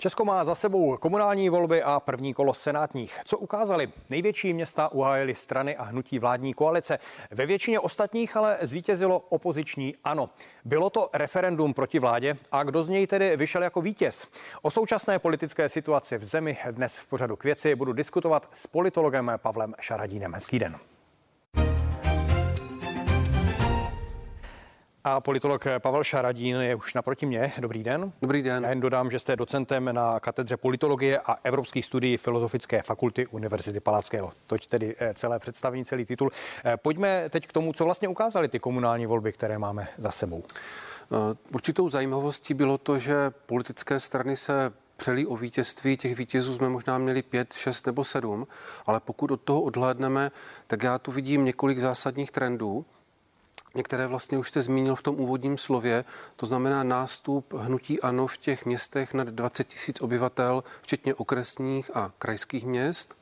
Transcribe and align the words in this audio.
Česko 0.00 0.24
má 0.24 0.44
za 0.44 0.54
sebou 0.54 0.96
komunální 0.96 1.48
volby 1.48 1.82
a 1.82 2.00
první 2.00 2.34
kolo 2.34 2.54
senátních. 2.54 3.20
Co 3.24 3.38
ukázali? 3.38 3.88
Největší 4.10 4.52
města 4.52 4.92
uhájily 4.92 5.34
strany 5.34 5.76
a 5.76 5.82
hnutí 5.82 6.18
vládní 6.18 6.54
koalice. 6.54 6.98
Ve 7.30 7.46
většině 7.46 7.80
ostatních 7.80 8.36
ale 8.36 8.58
zvítězilo 8.60 9.18
opoziční 9.18 9.94
ano. 10.04 10.30
Bylo 10.64 10.90
to 10.90 11.10
referendum 11.12 11.74
proti 11.74 11.98
vládě 11.98 12.36
a 12.52 12.62
kdo 12.62 12.82
z 12.82 12.88
něj 12.88 13.06
tedy 13.06 13.36
vyšel 13.36 13.62
jako 13.62 13.80
vítěz? 13.80 14.26
O 14.62 14.70
současné 14.70 15.18
politické 15.18 15.68
situaci 15.68 16.18
v 16.18 16.24
zemi 16.24 16.56
dnes 16.70 16.96
v 16.96 17.06
pořadu 17.06 17.36
k 17.36 17.44
věci 17.44 17.74
budu 17.74 17.92
diskutovat 17.92 18.48
s 18.52 18.66
politologem 18.66 19.32
Pavlem 19.36 19.74
Šaradínem. 19.80 20.34
Hezký 20.34 20.58
den. 20.58 20.89
A 25.04 25.20
politolog 25.20 25.64
Pavel 25.78 26.04
Šaradín 26.04 26.56
je 26.56 26.74
už 26.74 26.94
naproti 26.94 27.26
mě. 27.26 27.52
Dobrý 27.60 27.82
den. 27.82 28.12
Dobrý 28.22 28.42
den. 28.42 28.64
Já 28.64 28.70
jen 28.70 28.80
dodám, 28.80 29.10
že 29.10 29.18
jste 29.18 29.36
docentem 29.36 29.88
na 29.92 30.20
katedře 30.20 30.56
politologie 30.56 31.18
a 31.18 31.36
evropských 31.44 31.86
studií 31.86 32.16
Filozofické 32.16 32.82
fakulty 32.82 33.26
Univerzity 33.26 33.80
Palackého. 33.80 34.32
Toť 34.46 34.66
tedy 34.66 34.96
eh, 34.98 35.14
celé 35.14 35.38
představení, 35.38 35.84
celý 35.84 36.04
titul. 36.04 36.30
Eh, 36.64 36.76
pojďme 36.76 37.28
teď 37.30 37.46
k 37.46 37.52
tomu, 37.52 37.72
co 37.72 37.84
vlastně 37.84 38.08
ukázaly 38.08 38.48
ty 38.48 38.58
komunální 38.58 39.06
volby, 39.06 39.32
které 39.32 39.58
máme 39.58 39.88
za 39.98 40.10
sebou. 40.10 40.42
Eh, 40.44 41.36
určitou 41.54 41.88
zajímavostí 41.88 42.54
bylo 42.54 42.78
to, 42.78 42.98
že 42.98 43.14
politické 43.46 44.00
strany 44.00 44.36
se 44.36 44.72
přelí 44.96 45.26
o 45.26 45.36
vítězství. 45.36 45.96
Těch 45.96 46.16
vítězů 46.16 46.54
jsme 46.54 46.68
možná 46.68 46.98
měli 46.98 47.22
pět, 47.22 47.52
šest 47.52 47.86
nebo 47.86 48.04
sedm, 48.04 48.46
ale 48.86 49.00
pokud 49.00 49.30
od 49.30 49.40
toho 49.40 49.62
odhlédneme, 49.62 50.30
tak 50.66 50.82
já 50.82 50.98
tu 50.98 51.12
vidím 51.12 51.44
několik 51.44 51.78
zásadních 51.78 52.30
trendů. 52.30 52.86
Některé 53.74 54.06
vlastně 54.06 54.38
už 54.38 54.48
jste 54.48 54.62
zmínil 54.62 54.94
v 54.94 55.02
tom 55.02 55.20
úvodním 55.20 55.58
slově, 55.58 56.04
to 56.36 56.46
znamená 56.46 56.82
nástup 56.82 57.54
hnutí 57.54 58.00
ANO 58.00 58.26
v 58.26 58.36
těch 58.36 58.66
městech 58.66 59.14
nad 59.14 59.28
20 59.28 59.64
tisíc 59.64 60.00
obyvatel, 60.00 60.64
včetně 60.82 61.14
okresních 61.14 61.96
a 61.96 62.12
krajských 62.18 62.66
měst. 62.66 63.19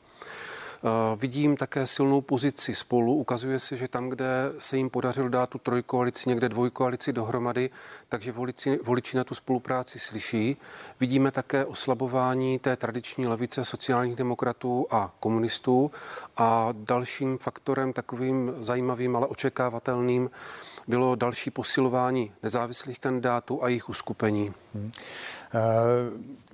Eh, 0.84 1.16
vidím 1.16 1.56
také 1.56 1.86
silnou 1.86 2.20
pozici 2.20 2.74
spolu. 2.74 3.14
Ukazuje 3.14 3.58
se, 3.58 3.76
že 3.76 3.88
tam, 3.88 4.08
kde 4.08 4.26
se 4.58 4.76
jim 4.76 4.90
podařilo 4.90 5.28
dát 5.28 5.48
tu 5.50 5.58
trojkoalici, 5.58 6.28
někde 6.28 6.48
dvojkoalici 6.48 7.12
dohromady, 7.12 7.70
takže 8.08 8.32
voliči, 8.32 8.78
voliči 8.82 9.16
na 9.16 9.24
tu 9.24 9.34
spolupráci 9.34 9.98
slyší. 9.98 10.56
Vidíme 11.00 11.30
také 11.30 11.64
oslabování 11.64 12.58
té 12.58 12.76
tradiční 12.76 13.26
levice 13.26 13.64
sociálních 13.64 14.16
demokratů 14.16 14.86
a 14.90 15.14
komunistů. 15.20 15.90
A 16.36 16.68
dalším 16.72 17.38
faktorem, 17.38 17.92
takovým 17.92 18.54
zajímavým, 18.60 19.16
ale 19.16 19.26
očekávatelným, 19.26 20.30
bylo 20.88 21.14
další 21.14 21.50
posilování 21.50 22.32
nezávislých 22.42 22.98
kandidátů 22.98 23.62
a 23.62 23.68
jejich 23.68 23.88
uskupení. 23.88 24.52
Hmm. 24.74 24.92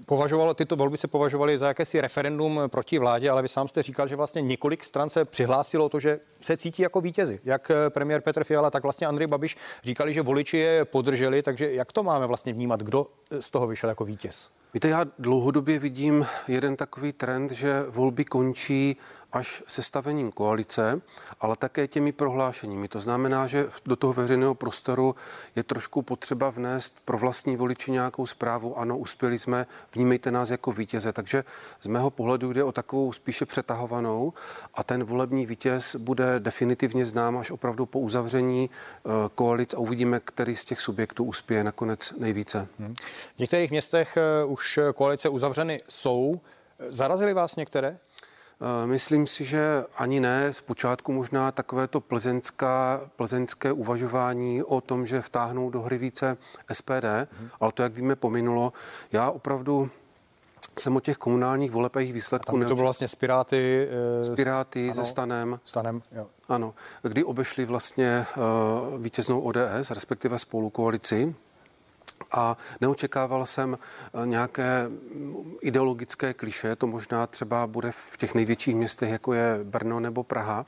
Považovalo, 0.07 0.55
tyto 0.55 0.77
volby 0.77 0.97
se 0.97 1.09
považovaly 1.09 1.59
za 1.59 1.69
jakési 1.69 2.01
referendum 2.01 2.61
proti 2.67 2.99
vládě, 2.99 3.31
ale 3.31 3.43
vy 3.43 3.49
sám 3.49 3.69
jste 3.69 3.83
říkal, 3.83 4.09
že 4.09 4.17
vlastně 4.17 4.43
několik 4.43 4.85
stran 4.85 5.11
se 5.11 5.25
přihlásilo 5.25 5.89
to, 5.89 6.01
že 6.01 6.21
se 6.41 6.57
cítí 6.57 6.83
jako 6.83 7.01
vítězi. 7.01 7.41
Jak 7.45 7.71
premiér 7.89 8.21
Petr 8.21 8.45
Fiala, 8.45 8.71
tak 8.71 8.83
vlastně 8.83 9.07
Andrej 9.07 9.27
Babiš 9.27 9.57
říkali, 9.83 10.15
že 10.15 10.23
voliči 10.23 10.57
je 10.57 10.85
podrželi, 10.85 11.43
takže 11.43 11.73
jak 11.73 11.93
to 11.93 12.03
máme 12.03 12.27
vlastně 12.27 12.53
vnímat, 12.53 12.81
kdo 12.81 13.07
z 13.41 13.51
toho 13.51 13.67
vyšel 13.67 13.89
jako 13.89 14.05
vítěz? 14.05 14.51
Víte, 14.75 14.89
já 14.89 15.05
dlouhodobě 15.19 15.79
vidím 15.79 16.27
jeden 16.49 16.77
takový 16.77 17.13
trend, 17.13 17.51
že 17.51 17.85
volby 17.89 18.25
končí 18.25 18.97
až 19.35 19.63
sestavením 19.69 20.33
koalice, 20.33 21.01
ale 21.41 21.57
také 21.57 21.89
těmi 21.89 22.13
prohlášeními. 22.13 22.89
To 22.89 23.01
znamená, 23.01 23.47
že 23.47 23.69
do 23.87 23.97
toho 23.97 24.13
veřejného 24.13 24.55
prostoru 24.55 25.15
je 25.57 25.63
trošku 25.63 26.03
potřeba 26.03 26.51
vnést 26.51 26.97
pro 27.05 27.19
vlastní 27.19 27.57
voliči 27.57 27.91
nějakou 27.91 28.27
zprávu. 28.27 28.79
Ano, 28.79 28.99
uspěli 28.99 29.39
jsme, 29.39 29.67
vnímejte 29.95 30.31
nás 30.31 30.51
jako 30.51 30.73
vítěze. 30.73 31.13
Takže 31.13 31.45
z 31.81 31.87
mého 31.87 32.11
pohledu 32.11 32.53
jde 32.53 32.65
o 32.65 32.73
takovou 32.73 33.13
spíše 33.13 33.47
přetahovanou 33.47 34.33
a 34.75 34.85
ten 34.85 35.05
volební 35.05 35.47
vítěz 35.47 35.97
bude 35.97 36.41
definitivně 36.41 37.07
znám 37.07 37.37
až 37.37 37.51
opravdu 37.51 37.87
po 37.87 38.01
uzavření 38.01 38.71
eh, 38.71 39.11
koalic 39.35 39.75
a 39.75 39.79
uvidíme, 39.79 40.21
který 40.21 40.57
z 40.57 40.65
těch 40.65 40.81
subjektů 40.81 41.25
uspěje 41.25 41.65
nakonec 41.65 42.13
nejvíce. 42.19 42.69
Hmm. 42.79 42.95
V 43.37 43.39
některých 43.39 43.71
městech 43.71 44.17
eh, 44.17 44.45
už 44.65 44.79
koalice 44.95 45.29
uzavřeny 45.29 45.83
jsou. 45.89 46.41
Zarazily 46.89 47.35
vás 47.35 47.57
některé? 47.57 47.89
Eh, 47.89 48.87
myslím 48.87 49.27
si, 49.27 49.45
že 49.45 49.85
ani 49.97 50.21
ne. 50.21 50.53
Zpočátku 50.53 51.13
možná 51.13 51.53
takové 51.53 51.89
to 51.89 52.01
plzeňská, 52.01 53.01
plzeňské 53.17 53.73
uvažování 53.73 54.63
o 54.63 54.81
tom, 54.81 55.07
že 55.07 55.23
vtáhnou 55.23 55.71
do 55.71 55.83
hry 55.83 55.99
více 55.99 56.37
SPD, 56.73 57.29
hmm. 57.39 57.49
ale 57.61 57.73
to, 57.73 57.83
jak 57.83 57.95
víme, 57.95 58.17
pominulo. 58.17 58.73
Já 59.13 59.31
opravdu 59.31 59.91
jsem 60.79 60.97
o 60.97 61.01
těch 61.01 61.17
komunálních 61.17 61.71
voleb 61.71 61.97
a 61.97 62.01
jejich 62.01 62.13
výsledků... 62.13 62.57
A 62.57 62.61
to 62.61 62.75
bylo 62.75 62.77
vlastně 62.77 63.09
Spiráty... 63.09 63.89
Uh, 64.19 64.35
Spiráty 64.35 64.85
ano, 64.85 64.95
se 64.95 65.05
Stanem. 65.05 65.61
Stanem, 65.65 66.03
jo. 66.13 66.27
Ano, 66.49 66.75
kdy 67.03 67.25
obešli 67.25 67.65
vlastně 67.65 68.27
uh, 68.37 69.03
vítěznou 69.03 69.41
ODS, 69.41 69.91
respektive 69.91 70.39
spolu 70.39 70.71
koalici 70.71 71.35
a 72.35 72.57
neočekával 72.81 73.47
jsem 73.47 73.79
eh, 73.79 74.27
nějaké 74.27 74.89
ideologické 75.61 76.35
kliše, 76.35 76.77
to 76.77 76.87
možná 76.87 77.27
třeba 77.27 77.67
bude 77.67 77.93
v 77.93 78.17
těch 78.17 78.35
největších 78.35 78.75
městech, 78.75 79.11
jako 79.11 79.33
je 79.33 79.61
Brno 79.65 80.01
nebo 80.01 80.23
Praha, 80.23 80.67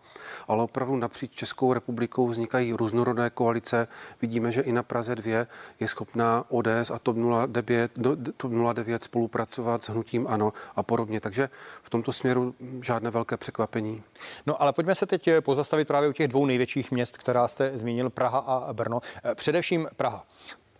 ale 0.48 0.62
opravdu 0.62 0.96
napříč 0.96 1.30
Českou 1.34 1.72
republikou 1.72 2.28
vznikají 2.28 2.72
různorodé 2.72 3.30
koalice. 3.30 3.88
Vidíme, 4.22 4.52
že 4.52 4.60
i 4.60 4.72
na 4.72 4.82
Praze 4.82 5.14
2 5.14 5.46
je 5.80 5.88
schopná 5.88 6.44
ODS 6.48 6.90
a 6.94 6.98
TOP 6.98 7.16
09, 7.46 7.92
TOP 8.36 8.52
09 8.74 9.04
spolupracovat 9.04 9.84
s 9.84 9.88
hnutím 9.88 10.26
ANO 10.26 10.52
a 10.76 10.82
podobně. 10.82 11.20
Takže 11.20 11.48
v 11.82 11.90
tomto 11.90 12.12
směru 12.12 12.54
žádné 12.82 13.10
velké 13.10 13.36
překvapení. 13.36 14.02
No 14.46 14.62
ale 14.62 14.72
pojďme 14.72 14.94
se 14.94 15.06
teď 15.06 15.28
pozastavit 15.40 15.88
právě 15.88 16.08
u 16.08 16.12
těch 16.12 16.28
dvou 16.28 16.46
největších 16.46 16.90
měst, 16.90 17.16
která 17.16 17.48
jste 17.48 17.78
zmínil, 17.78 18.10
Praha 18.10 18.38
a 18.38 18.72
Brno. 18.72 19.00
Eh, 19.24 19.34
především 19.34 19.88
Praha. 19.96 20.26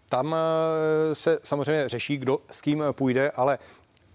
Tam 0.09 0.34
eh, 0.34 1.15
se 1.15 1.39
samozřejmě 1.43 1.89
řeší, 1.89 2.17
kdo 2.17 2.39
s 2.50 2.61
kým 2.61 2.84
půjde, 2.93 3.31
ale 3.31 3.59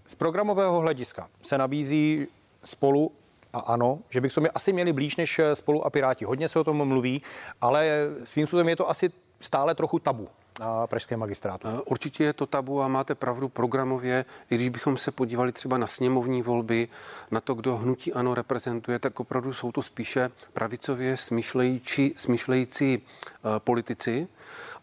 z 0.06 0.14
programového 0.14 0.80
hlediska 0.80 1.28
se 1.42 1.58
nabízí 1.58 2.26
spolu 2.64 3.12
a 3.52 3.58
ano, 3.58 3.98
že 4.10 4.20
bychom 4.20 4.44
je 4.44 4.50
asi 4.50 4.72
měli 4.72 4.92
blíž 4.92 5.16
než 5.16 5.40
spolu 5.54 5.86
a 5.86 5.90
Piráti. 5.90 6.24
Hodně 6.24 6.48
se 6.48 6.58
o 6.58 6.64
tom 6.64 6.88
mluví, 6.88 7.22
ale 7.60 8.08
svým 8.24 8.46
způsobem 8.46 8.68
je 8.68 8.76
to 8.76 8.90
asi 8.90 9.10
stále 9.40 9.74
trochu 9.74 9.98
tabu 9.98 10.28
na 10.60 10.86
pražském 10.86 11.20
magistrátu. 11.20 11.68
Eh, 11.68 11.80
určitě 11.86 12.24
je 12.24 12.32
to 12.32 12.46
tabu 12.46 12.82
a 12.82 12.88
máte 12.88 13.14
pravdu 13.14 13.48
programově, 13.48 14.24
i 14.50 14.54
když 14.54 14.68
bychom 14.68 14.96
se 14.96 15.10
podívali 15.10 15.52
třeba 15.52 15.78
na 15.78 15.86
sněmovní 15.86 16.42
volby, 16.42 16.88
na 17.30 17.40
to, 17.40 17.54
kdo 17.54 17.76
hnutí 17.76 18.12
ano 18.12 18.34
reprezentuje, 18.34 18.98
tak 18.98 19.20
opravdu 19.20 19.52
jsou 19.52 19.72
to 19.72 19.82
spíše 19.82 20.30
pravicově 20.52 21.16
smýšlející, 21.16 22.14
smýšlející 22.16 22.98
uh, 22.98 23.50
politici 23.58 24.28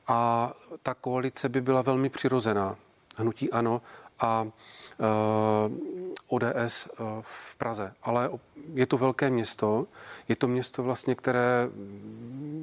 a 0.10 0.54
ta 0.84 0.94
koalice 0.94 1.50
by 1.50 1.62
byla 1.62 1.82
velmi 1.82 2.10
přirozená. 2.10 2.76
Hnutí 3.16 3.52
ano 3.52 3.82
a 4.20 4.48
eh, 4.48 5.06
ODS 6.28 6.88
eh, 6.88 7.04
v 7.22 7.56
Praze. 7.56 7.94
Ale 8.04 8.30
je 8.74 8.86
to 8.86 8.98
velké 8.98 9.30
město, 9.30 9.88
je 10.28 10.36
to 10.36 10.48
město 10.48 10.84
vlastně, 10.84 11.16
které 11.16 11.70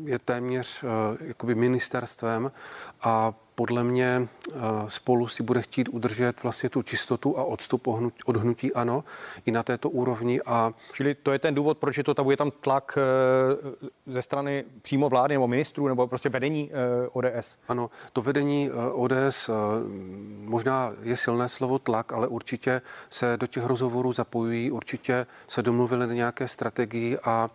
je 0.04 0.18
téměř 0.18 0.82
uh, 0.82 0.90
jakoby 1.20 1.54
ministerstvem 1.54 2.52
a 3.00 3.34
podle 3.56 3.84
mě 3.84 4.28
eh, 4.48 4.54
spolu 4.86 5.28
si 5.28 5.42
bude 5.42 5.62
chtít 5.62 5.88
udržet 5.88 6.42
vlastně 6.42 6.68
tu 6.70 6.82
čistotu 6.82 7.38
a 7.38 7.44
odstup 7.44 7.86
od 8.26 8.36
hnutí 8.36 8.74
ano 8.74 9.04
i 9.46 9.50
na 9.50 9.62
této 9.62 9.90
úrovni. 9.90 10.40
A... 10.46 10.72
Čili 10.92 11.14
to 11.14 11.32
je 11.32 11.38
ten 11.38 11.54
důvod, 11.54 11.78
proč 11.78 11.98
je 11.98 12.04
to 12.04 12.14
tam, 12.14 12.30
je 12.30 12.36
tam 12.36 12.50
tlak 12.50 12.98
eh, 12.98 14.12
ze 14.12 14.22
strany 14.22 14.64
přímo 14.82 15.08
vlády 15.08 15.34
nebo 15.34 15.48
ministrů 15.48 15.88
nebo 15.88 16.06
prostě 16.06 16.28
vedení 16.28 16.70
eh, 16.72 17.08
ODS? 17.12 17.58
Ano, 17.68 17.90
to 18.12 18.22
vedení 18.22 18.70
ODS 18.92 19.50
možná 20.44 20.92
je 21.02 21.16
silné 21.16 21.48
slovo 21.48 21.78
tlak, 21.78 22.12
ale 22.12 22.28
určitě 22.28 22.82
se 23.10 23.36
do 23.36 23.46
těch 23.46 23.64
rozhovorů 23.64 24.12
zapojují, 24.12 24.70
určitě 24.70 25.26
se 25.48 25.62
domluvili 25.62 26.06
na 26.06 26.14
nějaké 26.14 26.48
strategii 26.48 27.18
a 27.24 27.50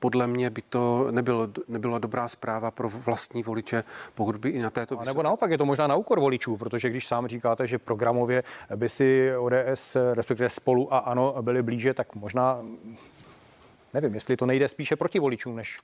podle 0.00 0.26
mě 0.26 0.50
by 0.50 0.62
to 0.62 1.08
nebylo, 1.10 1.48
nebyla 1.68 1.98
dobrá 1.98 2.28
zpráva 2.28 2.70
pro 2.70 2.88
vlastní 2.88 3.42
voliče, 3.42 3.84
pokud 4.14 4.36
by 4.36 4.48
i 4.48 4.62
na 4.62 4.70
této... 4.70 5.00
A 5.00 5.04
nebo 5.04 5.22
naopak 5.22 5.50
je 5.50 5.58
to 5.58 5.64
možná 5.64 5.86
na 5.86 5.96
úkor 5.96 6.20
voličů, 6.20 6.56
protože 6.56 6.90
když 6.90 7.06
sám 7.06 7.26
říkáte, 7.26 7.66
že 7.66 7.78
programově 7.78 8.42
by 8.76 8.88
si 8.88 9.32
ODS, 9.36 9.96
respektive 10.14 10.48
spolu 10.48 10.94
a 10.94 10.98
ano, 10.98 11.34
byli 11.40 11.62
blíže, 11.62 11.94
tak 11.94 12.14
možná 12.14 12.58
nevím, 13.94 14.14
jestli 14.14 14.36
to 14.36 14.46
nejde 14.46 14.68
spíše 14.68 14.96
proti 14.96 15.18
voličům, 15.18 15.56
než... 15.56 15.76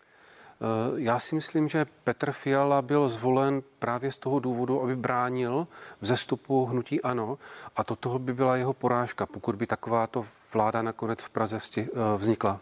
Eh, 0.60 0.92
já 0.96 1.18
si 1.18 1.34
myslím, 1.34 1.68
že 1.68 1.86
Petr 2.04 2.32
Fiala 2.32 2.82
byl 2.82 3.08
zvolen 3.08 3.62
právě 3.78 4.12
z 4.12 4.18
toho 4.18 4.40
důvodu, 4.40 4.82
aby 4.82 4.96
bránil 4.96 5.66
vzestupu 6.00 6.64
hnutí 6.64 7.02
ANO 7.02 7.38
a 7.76 7.84
to 7.84 7.96
toho 7.96 8.18
by 8.18 8.34
byla 8.34 8.56
jeho 8.56 8.72
porážka, 8.72 9.26
pokud 9.26 9.54
by 9.56 9.66
takováto 9.66 10.24
vláda 10.54 10.82
nakonec 10.82 11.24
v 11.24 11.30
Praze 11.30 11.58
eh, 11.78 11.86
vznikla. 12.16 12.60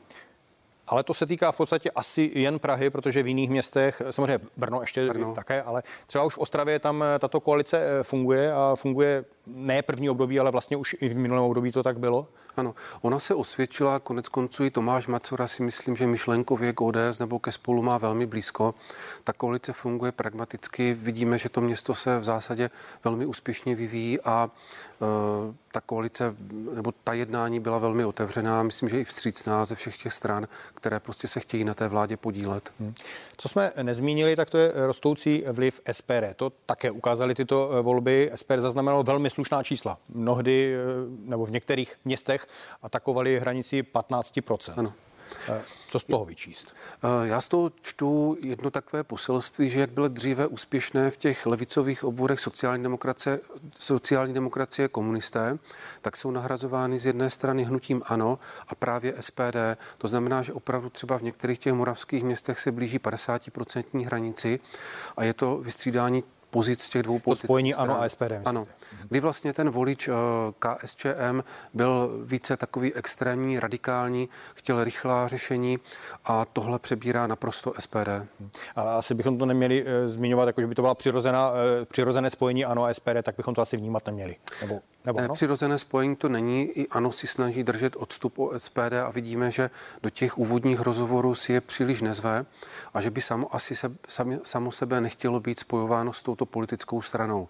Ale 0.87 1.03
to 1.03 1.15
se 1.15 1.27
týká 1.27 1.53
v 1.53 1.57
podstatě 1.57 1.91
asi 1.91 2.31
jen 2.35 2.59
Prahy, 2.59 2.91
protože 2.91 3.23
v 3.23 3.27
jiných 3.27 3.51
městech, 3.51 4.03
samozřejmě 4.11 4.39
Brno 4.57 4.81
ještě 4.81 5.07
Brno. 5.07 5.35
také, 5.35 5.63
ale 5.63 5.83
třeba 6.07 6.25
už 6.25 6.35
v 6.35 6.39
Ostravě 6.39 6.79
tam 6.79 7.05
tato 7.19 7.41
koalice 7.41 7.87
funguje 8.03 8.53
a 8.53 8.73
funguje 8.77 9.25
ne 9.47 9.83
první 9.83 10.11
období, 10.11 10.41
ale 10.41 10.51
vlastně 10.51 10.77
už 10.77 10.97
i 11.01 11.09
v 11.09 11.17
minulém 11.17 11.45
období 11.45 11.73
to 11.73 11.83
tak 11.83 11.99
bylo. 11.99 12.29
Ano, 12.57 12.75
ona 13.03 13.19
se 13.19 13.35
osvědčila, 13.35 13.99
konec 13.99 14.29
konců 14.29 14.65
i 14.65 14.71
Tomáš 14.71 15.07
Macura 15.07 15.47
si 15.47 15.63
myslím, 15.63 15.97
že 15.97 16.07
myšlenkově 16.07 16.73
k 16.73 16.81
ODS 16.81 17.19
nebo 17.21 17.39
ke 17.39 17.53
spolu 17.53 17.83
má 17.83 17.99
velmi 17.99 18.27
blízko. 18.27 18.75
Ta 19.25 19.33
koalice 19.33 19.73
funguje 19.73 20.13
pragmaticky, 20.13 20.95
vidíme, 20.95 21.39
že 21.39 21.49
to 21.49 21.61
město 21.61 21.95
se 21.95 22.19
v 22.19 22.25
zásadě 22.25 22.71
velmi 23.05 23.27
úspěšně 23.27 23.75
vyvíjí 23.75 24.21
a 24.21 24.51
ta 25.73 25.81
koalice 25.81 26.35
nebo 26.75 26.93
ta 27.05 27.13
jednání 27.13 27.61
byla 27.61 27.79
velmi 27.79 28.05
otevřená, 28.05 28.63
myslím, 28.63 28.89
že 28.89 29.01
i 29.01 29.05
vstřícná 29.05 29.65
ze 29.65 29.75
všech 29.75 29.97
těch 29.99 30.13
stran, 30.13 30.49
které 30.75 31.01
prostě 31.01 31.29
se 31.29 31.41
chtějí 31.41 31.65
na 31.65 31.75
té 31.75 31.89
vládě 31.89 32.17
podílet. 32.17 32.73
Hmm. 32.81 32.95
Co 33.37 33.49
jsme 33.49 33.73
nezmínili, 33.83 34.37
tak 34.37 34.51
to 34.51 34.59
je 34.59 34.73
rostoucí 34.75 35.45
vliv 35.53 35.81
SPD. 35.93 36.37
To 36.37 36.53
také 36.67 36.91
ukázali 36.91 37.35
tyto 37.35 37.83
volby. 37.83 38.31
SPD 38.35 38.59
zaznamenalo 38.59 39.03
velmi 39.03 39.31
slušná 39.31 39.63
čísla. 39.63 39.99
Mnohdy 40.09 40.75
e, 40.75 40.79
nebo 41.25 41.47
v 41.47 41.51
některých 41.51 41.95
městech 42.05 42.47
atakovali 42.83 43.41
hranici 43.41 43.83
15%. 43.83 44.73
Ano. 44.77 44.93
Co 45.89 45.99
z 45.99 46.05
toho 46.05 46.25
vyčíst? 46.25 46.75
Eh, 47.03 47.29
já 47.29 47.41
z 47.41 47.49
toho 47.49 47.73
čtu 47.83 48.37
jedno 48.41 48.71
takové 48.71 49.05
poselství, 49.05 49.71
že 49.71 49.81
jak 49.81 49.91
byly 49.91 50.09
dříve 50.09 50.47
úspěšné 50.47 51.11
v 51.11 51.17
těch 51.17 51.47
levicových 51.47 52.05
obvodech 52.05 52.41
sociální 52.41 52.83
demokracie, 52.83 53.41
sociální 53.79 54.35
demokracie 54.35 54.89
komunisté, 54.89 55.59
tak 56.03 56.17
jsou 56.17 56.31
nahrazovány 56.31 56.99
z 56.99 57.07
jedné 57.07 57.31
strany 57.31 57.65
hnutím 57.65 58.03
ANO 58.07 58.39
a 58.69 58.75
právě 58.75 59.15
SPD. 59.21 59.77
To 59.99 60.09
znamená, 60.09 60.43
že 60.43 60.53
opravdu 60.53 60.91
třeba 60.91 61.19
v 61.19 61.23
některých 61.23 61.59
těch 61.59 61.73
moravských 61.73 62.25
městech 62.25 62.59
se 62.59 62.73
blíží 62.73 62.99
50% 62.99 64.07
hranici 64.07 64.61
a 65.17 65.25
je 65.25 65.35
to 65.35 65.59
vystřídání 65.59 66.25
pozic 66.55 66.89
těch 66.89 67.03
dvou 67.03 67.19
politických 67.19 67.47
spojení 67.47 67.73
stran. 67.73 67.91
ANO 67.91 68.03
a 68.03 68.09
SPD. 68.09 68.21
Myslíte? 68.21 68.43
Ano. 68.45 68.67
Kdy 69.09 69.21
vlastně 69.21 69.53
ten 69.53 69.71
volič 69.71 70.09
eh, 70.09 70.13
KSČM 70.59 71.43
byl 71.75 72.23
více 72.25 72.57
takový 72.57 72.95
extrémní, 72.95 73.61
radikální, 73.61 74.29
chtěl 74.55 74.85
rychlá 74.85 75.29
řešení 75.29 75.79
a 76.25 76.45
tohle 76.45 76.79
přebírá 76.79 77.27
naprosto 77.27 77.73
SPD. 77.79 78.09
Ale 78.77 78.93
asi 78.93 79.15
bychom 79.15 79.39
to 79.39 79.47
neměli 79.47 79.83
uh, 79.83 79.89
zmiňovat, 80.07 80.47
jako 80.47 80.61
že 80.61 80.67
by 80.67 80.75
to 80.75 80.83
byla 80.83 80.95
přirozená, 80.95 81.51
uh, 81.51 81.57
přirozené 81.85 82.31
spojení 82.31 82.65
ANO 82.65 82.85
a 82.85 82.95
SPD, 82.95 83.23
tak 83.23 83.37
bychom 83.37 83.55
to 83.55 83.63
asi 83.63 83.77
vnímat 83.77 84.07
neměli. 84.07 84.37
Nebo 84.61 84.81
nebo 85.05 85.21
no? 85.21 85.35
Přirozené 85.35 85.79
spojení 85.79 86.17
to 86.17 86.29
není. 86.29 86.63
I 86.65 86.89
ano 86.89 87.13
si 87.13 87.27
snaží 87.27 87.65
držet 87.65 87.97
odstup 87.97 88.39
od 88.39 88.63
SPD 88.63 88.93
a 89.07 89.11
vidíme, 89.11 89.51
že 89.51 89.71
do 90.03 90.11
těch 90.11 90.39
úvodních 90.39 90.81
rozhovorů 90.81 91.35
si 91.35 91.53
je 91.53 91.61
příliš 91.61 92.03
nezve 92.03 92.47
a 92.95 93.01
že 93.01 93.11
by 93.11 93.21
samo 93.21 93.55
asi 93.55 93.77
se, 93.77 93.97
sam, 94.09 94.39
samo 94.45 94.73
sebe 94.73 95.01
nechtělo 95.01 95.41
být 95.41 95.61
spojováno 95.61 96.13
s 96.13 96.23
touto 96.23 96.47
politickou 96.47 97.03
stranou. 97.03 97.49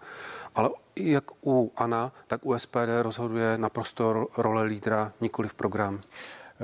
Ale 0.54 0.70
jak 0.96 1.24
u 1.46 1.72
ANA, 1.76 2.12
tak 2.26 2.46
u 2.46 2.58
SPD 2.58 3.02
rozhoduje 3.02 3.58
naprosto 3.58 4.26
role 4.36 4.62
lídra, 4.62 5.12
nikoli 5.20 5.48
v 5.48 5.54
program. 5.54 6.00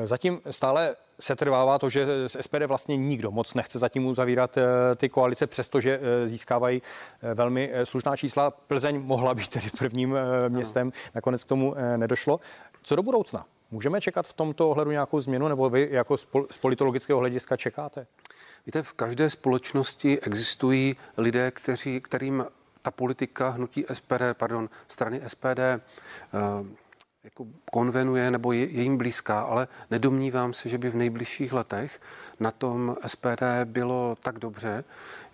Zatím 0.04 0.40
stále 0.50 0.96
se 1.20 1.36
trvává 1.36 1.78
to, 1.78 1.90
že 1.90 2.28
z 2.28 2.36
SPD 2.40 2.62
vlastně 2.66 2.96
nikdo 2.96 3.30
moc 3.30 3.54
nechce 3.54 3.78
zatím 3.78 4.06
uzavírat 4.06 4.58
eh, 4.58 4.62
ty 4.96 5.08
koalice, 5.08 5.46
přestože 5.46 6.00
eh, 6.02 6.28
získávají 6.28 6.82
eh, 7.22 7.34
velmi 7.34 7.72
slušná 7.84 8.16
čísla. 8.16 8.50
Plzeň 8.50 9.00
mohla 9.00 9.34
být 9.34 9.48
tedy 9.48 9.70
prvním 9.78 10.16
městem, 10.48 10.92
nakonec 11.14 11.44
k 11.44 11.48
tomu 11.48 11.74
nedošlo. 11.96 12.40
Co 12.82 12.96
do 12.96 13.02
budoucna? 13.02 13.46
Můžeme 13.70 14.00
čekat 14.00 14.26
v 14.26 14.32
tomto 14.32 14.70
ohledu 14.70 14.90
nějakou 14.90 15.20
změnu, 15.20 15.48
nebo 15.48 15.70
vy 15.70 15.88
jako 15.90 16.16
z 16.50 16.58
politologického 16.60 17.18
hlediska 17.18 17.56
čekáte? 17.56 18.06
Víte, 18.66 18.82
v 18.82 18.92
každé 18.92 19.30
společnosti 19.30 20.20
existují 20.20 20.96
lidé, 21.16 21.50
kteří, 21.50 22.00
kterým 22.00 22.44
ta 22.82 22.90
politika 22.90 23.48
hnutí 23.48 23.84
SPD, 23.92 24.22
pardon, 24.32 24.68
strany 24.88 25.20
SPD 25.26 25.60
jako 27.24 27.46
konvenuje 27.72 28.30
nebo 28.30 28.52
je, 28.52 28.70
je 28.70 28.82
jim 28.82 28.98
blízká, 28.98 29.40
ale 29.40 29.68
nedomnívám 29.90 30.52
se, 30.52 30.68
že 30.68 30.78
by 30.78 30.90
v 30.90 30.96
nejbližších 30.96 31.52
letech 31.52 32.00
na 32.40 32.50
tom 32.50 32.96
SPD 33.06 33.42
bylo 33.64 34.16
tak 34.22 34.38
dobře, 34.38 34.84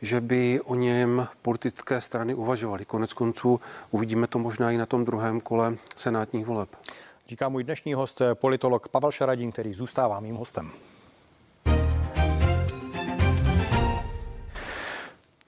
že 0.02 0.20
by 0.20 0.60
o 0.64 0.74
něm 0.74 1.28
politické 1.42 2.00
strany 2.00 2.34
uvažovaly. 2.34 2.84
Konec 2.84 3.12
konců 3.12 3.60
uvidíme 3.90 4.26
to 4.26 4.38
možná 4.38 4.70
i 4.70 4.76
na 4.76 4.86
tom 4.86 5.04
druhém 5.04 5.40
kole 5.40 5.76
senátních 5.96 6.46
voleb. 6.46 6.76
Říká 7.28 7.48
můj 7.48 7.64
dnešní 7.64 7.94
host, 7.94 8.22
politolog 8.34 8.88
Pavel 8.88 9.12
Šaradín, 9.12 9.52
který 9.52 9.74
zůstává 9.74 10.20
mým 10.20 10.34
hostem. 10.34 10.72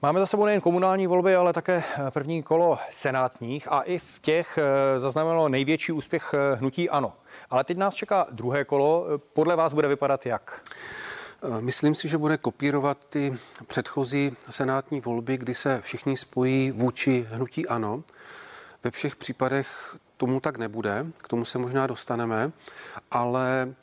Máme 0.01 0.19
za 0.19 0.25
sebou 0.25 0.45
nejen 0.45 0.61
komunální 0.61 1.07
volby, 1.07 1.35
ale 1.35 1.53
také 1.53 1.83
eh, 1.83 2.11
první 2.11 2.43
kolo 2.43 2.79
senátních 2.89 3.71
a 3.71 3.81
i 3.81 3.97
v 3.97 4.19
těch 4.19 4.57
eh, 4.57 4.99
zaznamenalo 4.99 5.49
největší 5.49 5.91
úspěch 5.91 6.33
eh, 6.33 6.55
hnutí 6.55 6.89
ANO. 6.89 7.13
Ale 7.49 7.63
teď 7.63 7.77
nás 7.77 7.95
čeká 7.95 8.27
druhé 8.31 8.65
kolo. 8.65 9.05
Podle 9.33 9.55
vás 9.55 9.73
bude 9.73 9.87
vypadat 9.87 10.25
jak? 10.25 10.61
Myslím 11.59 11.95
si, 11.95 12.07
že 12.07 12.17
bude 12.17 12.37
kopírovat 12.37 13.05
ty 13.05 13.37
předchozí 13.67 14.31
senátní 14.49 15.01
volby, 15.01 15.37
kdy 15.37 15.53
se 15.53 15.81
všichni 15.81 16.17
spojí 16.17 16.71
vůči 16.71 17.27
hnutí 17.29 17.67
ANO. 17.67 18.03
Ve 18.83 18.91
všech 18.91 19.15
případech 19.15 19.95
tomu 20.17 20.39
tak 20.39 20.57
nebude, 20.57 21.05
k 21.17 21.27
tomu 21.27 21.45
se 21.45 21.57
možná 21.57 21.87
dostaneme, 21.87 22.51
ale 23.11 23.73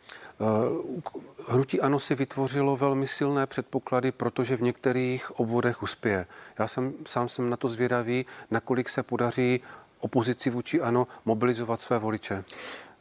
Hnutí 1.48 1.80
ANO 1.80 1.98
si 1.98 2.14
vytvořilo 2.14 2.76
velmi 2.76 3.06
silné 3.06 3.46
předpoklady, 3.46 4.12
protože 4.12 4.56
v 4.56 4.62
některých 4.62 5.40
obvodech 5.40 5.82
uspěje. 5.82 6.26
Já 6.58 6.68
jsem 6.68 6.92
sám 7.06 7.28
jsem 7.28 7.50
na 7.50 7.56
to 7.56 7.68
zvědavý, 7.68 8.26
nakolik 8.50 8.88
se 8.88 9.02
podaří 9.02 9.60
opozici 9.98 10.50
vůči 10.50 10.80
ANO 10.80 11.06
mobilizovat 11.24 11.80
své 11.80 11.98
voliče. 11.98 12.44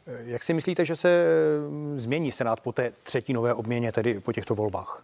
Jak 0.06 0.44
si 0.44 0.54
myslíte, 0.54 0.84
že 0.84 0.96
se 0.96 1.24
změní 1.96 2.32
Senát 2.32 2.60
po 2.60 2.72
té 2.72 2.92
třetí 3.02 3.32
nové 3.32 3.54
obměně, 3.54 3.92
tedy 3.92 4.20
po 4.20 4.32
těchto 4.32 4.54
volbách? 4.54 5.02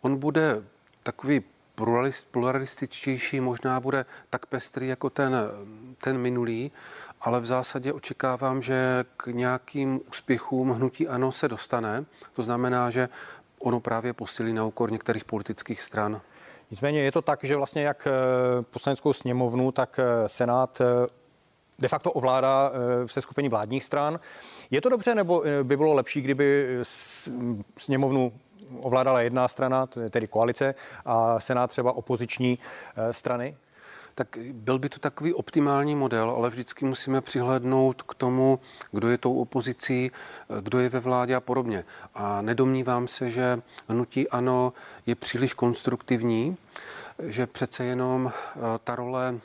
On 0.00 0.16
bude 0.16 0.62
takový 1.02 1.44
pluralističtější, 2.30 3.40
možná 3.40 3.80
bude 3.80 4.04
tak 4.30 4.46
pestrý 4.46 4.88
jako 4.88 5.10
ten, 5.10 5.36
ten 5.98 6.18
minulý, 6.18 6.72
ale 7.22 7.40
v 7.40 7.46
zásadě 7.46 7.92
očekávám, 7.92 8.62
že 8.62 9.04
k 9.16 9.26
nějakým 9.26 10.00
úspěchům 10.08 10.70
hnutí 10.70 11.08
ANO 11.08 11.32
se 11.32 11.48
dostane. 11.48 12.04
To 12.32 12.42
znamená, 12.42 12.90
že 12.90 13.08
ono 13.58 13.80
právě 13.80 14.12
posílí 14.12 14.52
na 14.52 14.64
úkor 14.64 14.92
některých 14.92 15.24
politických 15.24 15.82
stran. 15.82 16.20
Nicméně 16.70 17.02
je 17.02 17.12
to 17.12 17.22
tak, 17.22 17.44
že 17.44 17.56
vlastně 17.56 17.82
jak 17.82 18.06
eh, 18.06 18.10
poslaneckou 18.62 19.12
sněmovnu, 19.12 19.72
tak 19.72 19.98
eh, 19.98 20.28
Senát 20.28 20.80
eh, 20.80 21.06
de 21.78 21.88
facto 21.88 22.12
ovládá 22.12 22.72
v 23.06 23.12
seskupení 23.12 23.48
vládních 23.48 23.84
stran. 23.84 24.20
Je 24.70 24.80
to 24.80 24.88
dobře, 24.88 25.14
nebo 25.14 25.44
by 25.62 25.76
bylo 25.76 25.92
lepší, 25.92 26.20
kdyby 26.20 26.78
sněmovnu 27.78 28.32
ovládala 28.80 29.20
jedna 29.20 29.48
strana, 29.48 29.86
tedy 29.86 30.26
koalice, 30.26 30.74
a 31.04 31.40
Senát 31.40 31.70
třeba 31.70 31.92
opoziční 31.92 32.58
strany? 33.10 33.56
Tak 34.14 34.38
byl 34.52 34.78
by 34.78 34.88
to 34.88 34.98
takový 34.98 35.34
optimální 35.34 35.96
model, 35.96 36.30
ale 36.30 36.50
vždycky 36.50 36.84
musíme 36.84 37.20
přihlednout 37.20 38.02
k 38.02 38.14
tomu, 38.14 38.60
kdo 38.92 39.08
je 39.08 39.18
tou 39.18 39.40
opozicí, 39.40 40.10
kdo 40.60 40.78
je 40.78 40.88
ve 40.88 41.00
vládě 41.00 41.34
a 41.34 41.40
podobně. 41.40 41.84
A 42.14 42.42
nedomnívám 42.42 43.08
se, 43.08 43.30
že 43.30 43.58
hnutí 43.88 44.28
ano 44.28 44.72
je 45.06 45.14
příliš 45.14 45.54
konstruktivní, 45.54 46.56
že 47.22 47.46
přece 47.46 47.84
jenom 47.84 48.32
eh, 48.32 48.60
ta 48.84 48.96
role 48.96 49.40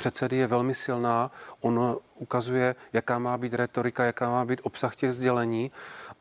předsedy 0.00 0.36
je 0.36 0.46
velmi 0.46 0.74
silná. 0.74 1.30
On 1.60 1.96
ukazuje, 2.18 2.74
jaká 2.92 3.18
má 3.18 3.38
být 3.38 3.54
retorika, 3.54 4.04
jaká 4.04 4.30
má 4.30 4.44
být 4.44 4.60
obsah 4.62 4.96
těch 4.96 5.12
sdělení 5.12 5.70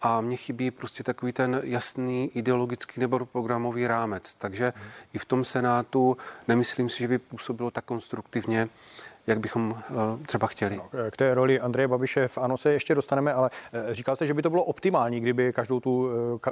a 0.01 0.21
mně 0.21 0.37
chybí 0.37 0.71
prostě 0.71 1.03
takový 1.03 1.31
ten 1.31 1.61
jasný 1.63 2.31
ideologický 2.33 2.99
nebo 2.99 3.25
programový 3.25 3.87
rámec. 3.87 4.33
Takže 4.33 4.73
hmm. 4.75 4.85
i 5.13 5.17
v 5.17 5.25
tom 5.25 5.45
Senátu 5.45 6.17
nemyslím 6.47 6.89
si, 6.89 6.99
že 6.99 7.07
by 7.07 7.17
působilo 7.17 7.71
tak 7.71 7.85
konstruktivně, 7.85 8.69
jak 9.27 9.39
bychom 9.39 9.71
uh, 9.71 9.97
třeba 10.25 10.47
chtěli. 10.47 10.75
No, 10.75 10.89
k 11.11 11.17
té 11.17 11.33
roli 11.33 11.59
Andreje 11.59 11.87
Babiše 11.87 12.27
v 12.27 12.37
ANO 12.37 12.57
se 12.57 12.73
ještě 12.73 12.95
dostaneme, 12.95 13.33
ale 13.33 13.49
uh, 13.49 13.93
říkal 13.93 14.15
jste, 14.15 14.27
že 14.27 14.33
by 14.33 14.41
to 14.41 14.49
bylo 14.49 14.63
optimální, 14.63 15.19
kdyby 15.19 15.53
každou 15.53 15.79
tu 15.79 16.01
uh, 16.01 16.11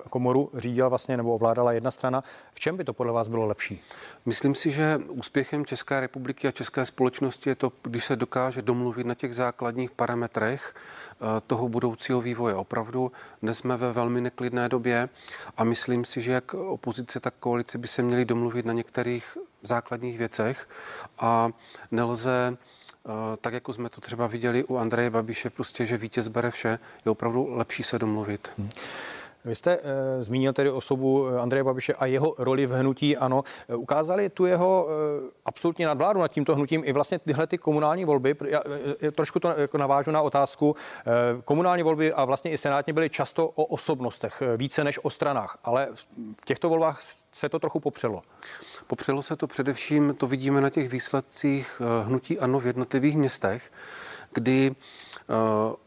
komoru 0.09 0.51
řídila 0.53 0.87
vlastně 0.89 1.17
nebo 1.17 1.35
ovládala 1.35 1.71
jedna 1.71 1.91
strana. 1.91 2.23
V 2.53 2.59
čem 2.59 2.77
by 2.77 2.83
to 2.83 2.93
podle 2.93 3.13
vás 3.13 3.27
bylo 3.27 3.45
lepší? 3.45 3.81
Myslím 4.25 4.55
si, 4.55 4.71
že 4.71 4.97
úspěchem 5.09 5.65
České 5.65 5.99
republiky 5.99 6.47
a 6.47 6.51
české 6.51 6.85
společnosti 6.85 7.49
je 7.49 7.55
to, 7.55 7.71
když 7.83 8.05
se 8.05 8.15
dokáže 8.15 8.61
domluvit 8.61 9.07
na 9.07 9.15
těch 9.15 9.35
základních 9.35 9.91
parametrech 9.91 10.73
toho 11.47 11.69
budoucího 11.69 12.21
vývoje. 12.21 12.55
Opravdu 12.55 13.11
dnes 13.41 13.57
jsme 13.57 13.77
ve 13.77 13.93
velmi 13.93 14.21
neklidné 14.21 14.69
době 14.69 15.09
a 15.57 15.63
myslím 15.63 16.05
si, 16.05 16.21
že 16.21 16.31
jak 16.31 16.53
opozice, 16.53 17.19
tak 17.19 17.33
koalice 17.39 17.77
by 17.77 17.87
se 17.87 18.01
měli 18.01 18.25
domluvit 18.25 18.65
na 18.65 18.73
některých 18.73 19.37
základních 19.63 20.17
věcech 20.17 20.69
a 21.19 21.49
nelze 21.91 22.57
eh, 22.57 23.09
tak 23.41 23.53
jako 23.53 23.73
jsme 23.73 23.89
to 23.89 24.01
třeba 24.01 24.27
viděli 24.27 24.63
u 24.63 24.77
Andreje 24.77 25.09
Babiše, 25.09 25.49
prostě, 25.49 25.85
že 25.85 25.97
vítěz 25.97 26.27
bere 26.27 26.51
vše, 26.51 26.79
je 27.05 27.11
opravdu 27.11 27.47
lepší 27.49 27.83
se 27.83 27.99
domluvit. 27.99 28.51
Hmm. 28.57 28.69
Vy 29.47 29.55
jste 29.55 29.79
e, 29.83 30.23
zmínil 30.23 30.53
tedy 30.53 30.71
osobu 30.71 31.27
Andreje 31.27 31.63
Babiše 31.63 31.93
a 31.93 32.05
jeho 32.05 32.35
roli 32.37 32.65
v 32.65 32.71
hnutí 32.71 33.17
ANO. 33.17 33.43
Ukázali 33.75 34.29
tu 34.29 34.45
jeho 34.45 34.87
e, 34.89 34.93
absolutně 35.45 35.85
nadvládu 35.85 36.19
nad 36.19 36.27
tímto 36.27 36.55
hnutím 36.55 36.81
i 36.85 36.93
vlastně 36.93 37.19
tyhle 37.19 37.47
ty 37.47 37.57
komunální 37.57 38.05
volby. 38.05 38.35
Já, 38.45 38.61
e, 39.03 39.11
trošku 39.11 39.39
to 39.39 39.47
jako 39.57 39.77
navážu 39.77 40.11
na 40.11 40.21
otázku. 40.21 40.75
E, 41.37 41.41
komunální 41.41 41.83
volby 41.83 42.13
a 42.13 42.25
vlastně 42.25 42.51
i 42.51 42.57
senátně 42.57 42.93
byly 42.93 43.09
často 43.09 43.47
o 43.47 43.65
osobnostech 43.65 44.43
více 44.57 44.83
než 44.83 44.99
o 45.03 45.09
stranách, 45.09 45.57
ale 45.63 45.87
v 46.41 46.45
těchto 46.45 46.69
volbách 46.69 47.01
se 47.31 47.49
to 47.49 47.59
trochu 47.59 47.79
popřelo. 47.79 48.21
Popřelo 48.87 49.21
se 49.23 49.35
to 49.35 49.47
především, 49.47 50.15
to 50.17 50.27
vidíme 50.27 50.61
na 50.61 50.69
těch 50.69 50.89
výsledcích 50.89 51.81
hnutí 52.03 52.39
ANO 52.39 52.59
v 52.59 52.65
jednotlivých 52.65 53.17
městech, 53.17 53.71
kdy 54.33 54.75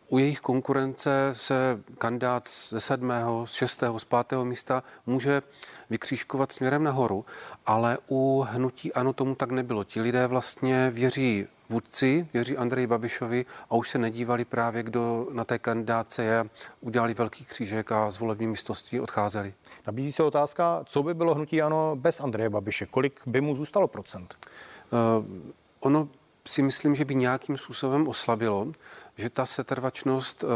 u 0.08 0.18
jejich 0.18 0.40
konkurence 0.40 1.30
se 1.32 1.80
kandidát 1.98 2.48
ze 2.68 2.80
sedmého, 2.80 3.46
z 3.46 3.52
šestého, 3.52 3.98
z 3.98 4.04
pátého 4.04 4.44
místa 4.44 4.82
může 5.06 5.42
vykřížkovat 5.90 6.52
směrem 6.52 6.84
nahoru, 6.84 7.24
ale 7.66 7.98
u 8.10 8.46
hnutí 8.48 8.92
ano 8.92 9.12
tomu 9.12 9.34
tak 9.34 9.50
nebylo. 9.50 9.84
Ti 9.84 10.00
lidé 10.00 10.26
vlastně 10.26 10.90
věří 10.90 11.46
vůdci, 11.68 12.28
věří 12.32 12.56
Andreji 12.56 12.86
Babišovi 12.86 13.46
a 13.70 13.74
už 13.74 13.90
se 13.90 13.98
nedívali 13.98 14.44
právě, 14.44 14.82
kdo 14.82 15.28
na 15.32 15.44
té 15.44 15.58
kandidáce 15.58 16.22
je, 16.22 16.44
udělali 16.80 17.14
velký 17.14 17.44
křížek 17.44 17.92
a 17.92 18.10
z 18.10 18.18
volební 18.18 18.46
místnosti 18.46 19.00
odcházeli. 19.00 19.54
Nabízí 19.86 20.12
se 20.12 20.22
otázka, 20.22 20.82
co 20.84 21.02
by 21.02 21.14
bylo 21.14 21.34
hnutí 21.34 21.62
ano 21.62 21.96
bez 21.96 22.20
Andreje 22.20 22.50
Babiše? 22.50 22.86
Kolik 22.86 23.20
by 23.26 23.40
mu 23.40 23.56
zůstalo 23.56 23.88
procent? 23.88 24.36
Uh, 24.92 25.24
ono 25.80 26.08
si 26.46 26.62
myslím, 26.62 26.94
že 26.94 27.04
by 27.04 27.14
nějakým 27.14 27.58
způsobem 27.58 28.08
oslabilo, 28.08 28.72
že 29.16 29.30
ta 29.30 29.46
setrvačnost 29.46 30.44
eh, 30.44 30.46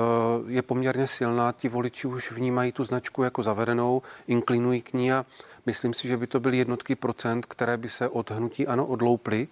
je 0.52 0.62
poměrně 0.62 1.06
silná. 1.06 1.52
Ti 1.52 1.68
voliči 1.68 2.06
už 2.06 2.32
vnímají 2.32 2.72
tu 2.72 2.84
značku 2.84 3.22
jako 3.22 3.42
zavedenou, 3.42 4.02
inklinují 4.26 4.82
k 4.82 4.92
ní 4.92 5.12
a 5.12 5.26
myslím 5.66 5.94
si, 5.94 6.08
že 6.08 6.16
by 6.16 6.26
to 6.26 6.40
byly 6.40 6.58
jednotky 6.58 6.94
procent, 6.94 7.46
které 7.46 7.76
by 7.76 7.88
se 7.88 8.08
od 8.08 8.30
hnutí 8.30 8.66
ano 8.66 8.86
odlouply. 8.86 9.48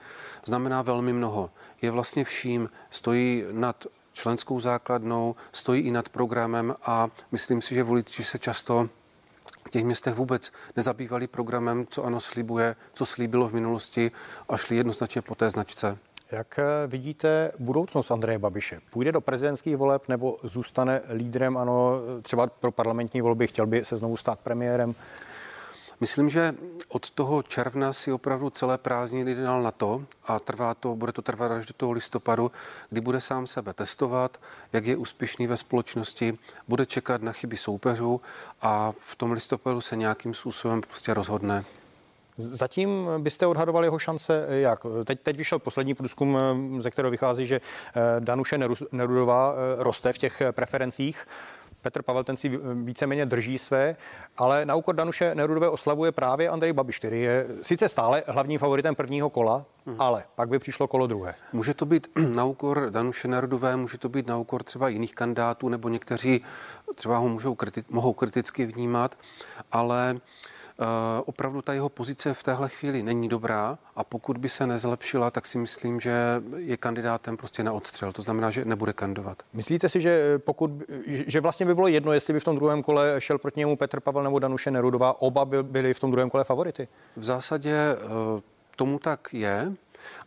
Znamená 0.46 0.82
velmi 0.82 1.12
mnoho. 1.12 1.50
Je 1.82 1.90
vlastně 1.90 2.24
vším, 2.24 2.70
stojí 2.90 3.44
nad 3.52 3.86
členskou 4.12 4.60
základnou, 4.60 5.36
stojí 5.52 5.82
i 5.82 5.90
nad 5.90 6.08
programem 6.08 6.74
a 6.82 7.08
myslím 7.32 7.62
si, 7.62 7.74
že 7.74 7.82
voliči 7.82 8.24
se 8.24 8.38
často 8.38 8.88
v 9.66 9.70
těch 9.70 9.84
městech 9.84 10.14
vůbec 10.14 10.52
nezabývali 10.76 11.26
programem, 11.26 11.86
co 11.86 12.04
ano 12.04 12.20
slibuje, 12.20 12.76
co 12.92 13.06
slíbilo 13.06 13.48
v 13.48 13.54
minulosti 13.54 14.10
a 14.48 14.56
šli 14.56 14.76
jednoznačně 14.76 15.22
po 15.22 15.34
té 15.34 15.50
značce. 15.50 15.98
Jak 16.32 16.58
eh, 16.58 16.64
vidíte 16.86 17.52
budoucnost 17.58 18.10
Andreje 18.10 18.38
Babiše? 18.38 18.80
Půjde 18.90 19.12
do 19.12 19.20
prezidentských 19.20 19.76
voleb 19.76 20.08
nebo 20.08 20.38
zůstane 20.42 21.00
lídrem, 21.14 21.56
ano, 21.56 22.00
třeba 22.22 22.46
pro 22.46 22.72
parlamentní 22.72 23.20
volby, 23.20 23.46
chtěl 23.46 23.66
by 23.66 23.84
se 23.84 23.96
znovu 23.96 24.16
stát 24.16 24.40
premiérem? 24.40 24.94
Myslím, 26.00 26.28
že 26.28 26.54
od 26.88 27.10
toho 27.10 27.42
června 27.42 27.92
si 27.92 28.12
opravdu 28.12 28.50
celé 28.50 28.78
prázdniny 28.78 29.34
dal 29.34 29.62
na 29.62 29.70
to 29.70 30.04
a 30.24 30.40
trvá 30.40 30.74
to, 30.74 30.96
bude 30.96 31.12
to 31.12 31.22
trvat 31.22 31.52
až 31.52 31.66
do 31.66 31.74
toho 31.74 31.92
listopadu, 31.92 32.50
kdy 32.90 33.00
bude 33.00 33.20
sám 33.20 33.46
sebe 33.46 33.72
testovat, 33.72 34.40
jak 34.72 34.86
je 34.86 34.96
úspěšný 34.96 35.46
ve 35.46 35.56
společnosti, 35.56 36.34
bude 36.68 36.86
čekat 36.86 37.22
na 37.22 37.32
chyby 37.32 37.56
soupeřů 37.56 38.20
a 38.60 38.92
v 38.98 39.16
tom 39.16 39.32
listopadu 39.32 39.80
se 39.80 39.96
nějakým 39.96 40.34
způsobem 40.34 40.80
prostě 40.80 41.14
rozhodne. 41.14 41.64
Zatím 42.36 43.08
byste 43.18 43.46
odhadovali 43.46 43.86
jeho 43.86 43.98
šance 43.98 44.46
jak? 44.48 44.80
Teď, 45.04 45.20
teď 45.20 45.36
vyšel 45.36 45.58
poslední 45.58 45.94
průzkum, 45.94 46.38
ze 46.78 46.90
kterého 46.90 47.10
vychází, 47.10 47.46
že 47.46 47.60
eh, 47.60 48.00
Danuše 48.20 48.58
Nerudová 48.92 49.54
eh, 49.54 49.82
roste 49.82 50.12
v 50.12 50.18
těch 50.18 50.42
preferencích. 50.50 51.26
Petr 51.82 52.02
Pavel 52.02 52.24
ten 52.24 52.36
si 52.36 52.60
víceméně 52.74 53.26
drží 53.26 53.58
své, 53.58 53.96
ale 54.36 54.64
na 54.64 54.74
úkor 54.74 54.94
Danuše 54.94 55.34
Nerudové 55.34 55.68
oslavuje 55.68 56.12
právě 56.12 56.48
Andrej 56.48 56.72
Babiš, 56.72 56.98
který 56.98 57.22
je 57.22 57.46
sice 57.62 57.88
stále 57.88 58.22
hlavním 58.26 58.58
favoritem 58.58 58.94
prvního 58.94 59.30
kola, 59.30 59.64
hmm. 59.86 59.96
ale 59.98 60.24
pak 60.34 60.48
by 60.48 60.58
přišlo 60.58 60.88
kolo 60.88 61.06
druhé. 61.06 61.34
Může 61.52 61.74
to 61.74 61.86
být 61.86 62.08
na 62.36 62.44
úkor 62.44 62.90
Danuše 62.90 63.28
Nerudové, 63.28 63.76
může 63.76 63.98
to 63.98 64.08
být 64.08 64.26
na 64.26 64.36
úkor 64.36 64.62
třeba 64.62 64.88
jiných 64.88 65.14
kandidátů, 65.14 65.68
nebo 65.68 65.88
někteří 65.88 66.44
třeba 66.94 67.18
ho 67.18 67.28
můžou 67.28 67.54
kriti- 67.54 67.84
mohou 67.90 68.12
kriticky 68.12 68.66
vnímat, 68.66 69.18
ale 69.72 70.16
Eh, 70.16 70.20
opravdu 71.24 71.62
ta 71.62 71.72
jeho 71.72 71.88
pozice 71.88 72.34
v 72.34 72.42
téhle 72.42 72.68
chvíli 72.68 73.02
není 73.02 73.28
dobrá 73.28 73.78
a 73.96 74.04
pokud 74.04 74.38
by 74.38 74.48
se 74.48 74.66
nezlepšila, 74.66 75.30
tak 75.30 75.46
si 75.46 75.58
myslím, 75.58 76.00
že 76.00 76.42
je 76.56 76.76
kandidátem 76.76 77.36
prostě 77.36 77.64
na 77.64 77.72
odstřel. 77.72 78.12
To 78.12 78.22
znamená, 78.22 78.50
že 78.50 78.64
nebude 78.64 78.92
kandidovat. 78.92 79.42
Myslíte 79.52 79.88
si, 79.88 80.00
že 80.00 80.38
pokud, 80.38 80.70
že 81.06 81.40
vlastně 81.40 81.66
by 81.66 81.74
bylo 81.74 81.86
jedno, 81.88 82.12
jestli 82.12 82.32
by 82.32 82.40
v 82.40 82.44
tom 82.44 82.56
druhém 82.56 82.82
kole 82.82 83.14
šel 83.18 83.38
proti 83.38 83.60
němu 83.60 83.76
Petr 83.76 84.00
Pavel 84.00 84.22
nebo 84.22 84.38
Danuše 84.38 84.70
Nerudová, 84.70 85.20
oba 85.20 85.44
by 85.44 85.62
byli 85.62 85.94
v 85.94 86.00
tom 86.00 86.10
druhém 86.10 86.30
kole 86.30 86.44
favority? 86.44 86.88
V 87.16 87.24
zásadě 87.24 87.76
eh, 87.76 87.96
tomu 88.76 88.98
tak 88.98 89.28
je 89.32 89.72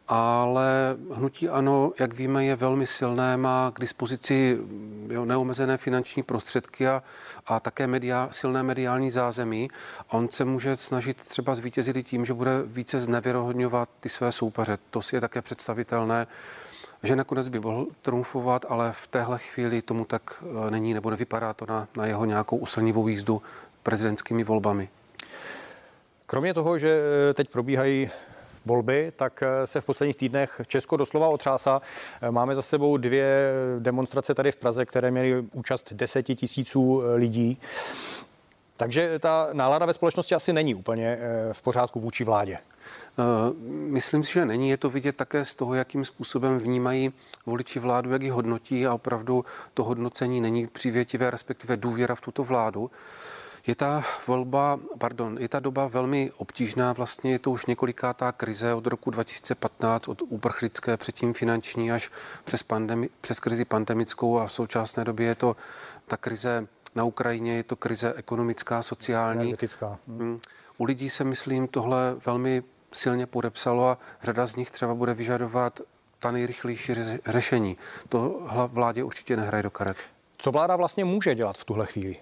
ale 0.07 0.97
hnutí 1.11 1.49
ano, 1.49 1.91
jak 1.99 2.13
víme, 2.13 2.45
je 2.45 2.55
velmi 2.55 2.87
silné, 2.87 3.37
má 3.37 3.71
k 3.75 3.79
dispozici 3.79 4.57
jo, 5.09 5.25
neomezené 5.25 5.77
finanční 5.77 6.23
prostředky 6.23 6.87
a, 6.87 7.03
a 7.45 7.59
také 7.59 7.87
media, 7.87 8.29
silné 8.31 8.63
mediální 8.63 9.11
zázemí. 9.11 9.69
A 10.09 10.13
on 10.13 10.29
se 10.29 10.45
může 10.45 10.77
snažit 10.77 11.17
třeba 11.17 11.55
zvítězit 11.55 12.07
tím, 12.07 12.25
že 12.25 12.33
bude 12.33 12.51
více 12.65 12.99
znevěrohodňovat 12.99 13.89
ty 13.99 14.09
své 14.09 14.31
soupeře. 14.31 14.77
To 14.89 15.01
si 15.01 15.15
je 15.15 15.21
také 15.21 15.41
představitelné, 15.41 16.27
že 17.03 17.15
nakonec 17.15 17.49
by 17.49 17.59
mohl 17.59 17.87
trumfovat, 18.01 18.65
ale 18.69 18.91
v 18.91 19.07
téhle 19.07 19.39
chvíli 19.39 19.81
tomu 19.81 20.05
tak 20.05 20.43
e, 20.67 20.71
není, 20.71 20.93
nebo 20.93 21.09
nevypadá 21.09 21.53
to 21.53 21.65
na, 21.65 21.87
na 21.97 22.05
jeho 22.05 22.25
nějakou 22.25 22.57
usilnivou 22.57 23.07
jízdu 23.07 23.41
prezidentskými 23.83 24.43
volbami. 24.43 24.89
Kromě 26.27 26.53
toho, 26.53 26.79
že 26.79 26.99
e, 27.29 27.33
teď 27.33 27.49
probíhají 27.49 28.09
volby, 28.65 29.11
tak 29.15 29.43
eh, 29.43 29.67
se 29.67 29.81
v 29.81 29.85
posledních 29.85 30.15
týdnech 30.15 30.61
Česko 30.67 30.97
doslova 30.97 31.27
otřásá. 31.27 31.81
Eh, 32.21 32.31
máme 32.31 32.55
za 32.55 32.61
sebou 32.61 32.97
dvě 32.97 33.51
demonstrace 33.79 34.33
tady 34.33 34.51
v 34.51 34.55
Praze, 34.55 34.85
které 34.85 35.11
měly 35.11 35.45
účast 35.53 35.93
deseti 35.93 36.35
tisíců 36.35 37.01
eh, 37.01 37.15
lidí. 37.15 37.59
Takže 38.77 39.19
ta 39.19 39.49
nálada 39.53 39.85
ve 39.85 39.93
společnosti 39.93 40.35
asi 40.35 40.53
není 40.53 40.75
úplně 40.75 41.19
v 41.51 41.61
pořádku 41.61 41.99
vůči 41.99 42.23
vládě. 42.23 42.57
Myslím 43.69 44.23
si, 44.23 44.33
že 44.33 44.45
není. 44.45 44.69
Je 44.69 44.77
to 44.77 44.89
vidět 44.89 45.15
také 45.15 45.45
z 45.45 45.55
toho, 45.55 45.73
jakým 45.73 46.05
způsobem 46.05 46.59
vnímají 46.59 47.13
voliči 47.45 47.79
vládu, 47.79 48.11
jak 48.11 48.21
ji 48.21 48.29
hodnotí 48.29 48.87
a 48.87 48.93
opravdu 48.93 49.45
to 49.73 49.83
hodnocení 49.83 50.41
není 50.41 50.67
přívětivé, 50.67 51.31
respektive 51.31 51.77
důvěra 51.77 52.15
v 52.15 52.21
tuto 52.21 52.43
vládu. 52.43 52.91
Je 53.67 53.75
ta 53.75 54.03
volba, 54.27 54.79
pardon, 54.97 55.37
je 55.39 55.49
ta 55.49 55.59
doba 55.59 55.87
velmi 55.87 56.31
obtížná, 56.37 56.93
vlastně 56.93 57.31
je 57.31 57.39
to 57.39 57.51
už 57.51 57.65
několikátá 57.65 58.31
krize 58.31 58.73
od 58.73 58.87
roku 58.87 59.09
2015, 59.11 60.07
od 60.07 60.21
uprchlické, 60.21 60.97
předtím 60.97 61.33
finanční 61.33 61.91
až 61.91 62.11
přes, 62.43 62.63
pandemi, 62.63 63.09
přes 63.21 63.39
krizi 63.39 63.65
pandemickou 63.65 64.39
a 64.39 64.47
v 64.47 64.51
současné 64.51 65.03
době 65.03 65.27
je 65.27 65.35
to 65.35 65.55
ta 66.07 66.17
krize 66.17 66.67
na 66.95 67.03
Ukrajině, 67.03 67.55
je 67.55 67.63
to 67.63 67.75
krize 67.75 68.13
ekonomická, 68.13 68.81
sociální. 68.81 69.55
Hmm. 70.07 70.39
U 70.77 70.83
lidí 70.83 71.09
se, 71.09 71.23
myslím, 71.23 71.67
tohle 71.67 72.15
velmi 72.25 72.63
silně 72.91 73.25
podepsalo 73.25 73.87
a 73.87 73.97
řada 74.23 74.45
z 74.45 74.55
nich 74.55 74.71
třeba 74.71 74.95
bude 74.95 75.13
vyžadovat 75.13 75.81
ta 76.19 76.31
nejrychlejší 76.31 76.93
řešení. 77.25 77.77
To 78.09 78.41
vládě 78.67 79.03
určitě 79.03 79.37
nehraje 79.37 79.63
do 79.63 79.71
karet. 79.71 79.97
Co 80.37 80.51
vláda 80.51 80.75
vlastně 80.75 81.05
může 81.05 81.35
dělat 81.35 81.57
v 81.57 81.65
tuhle 81.65 81.85
chvíli? 81.85 82.17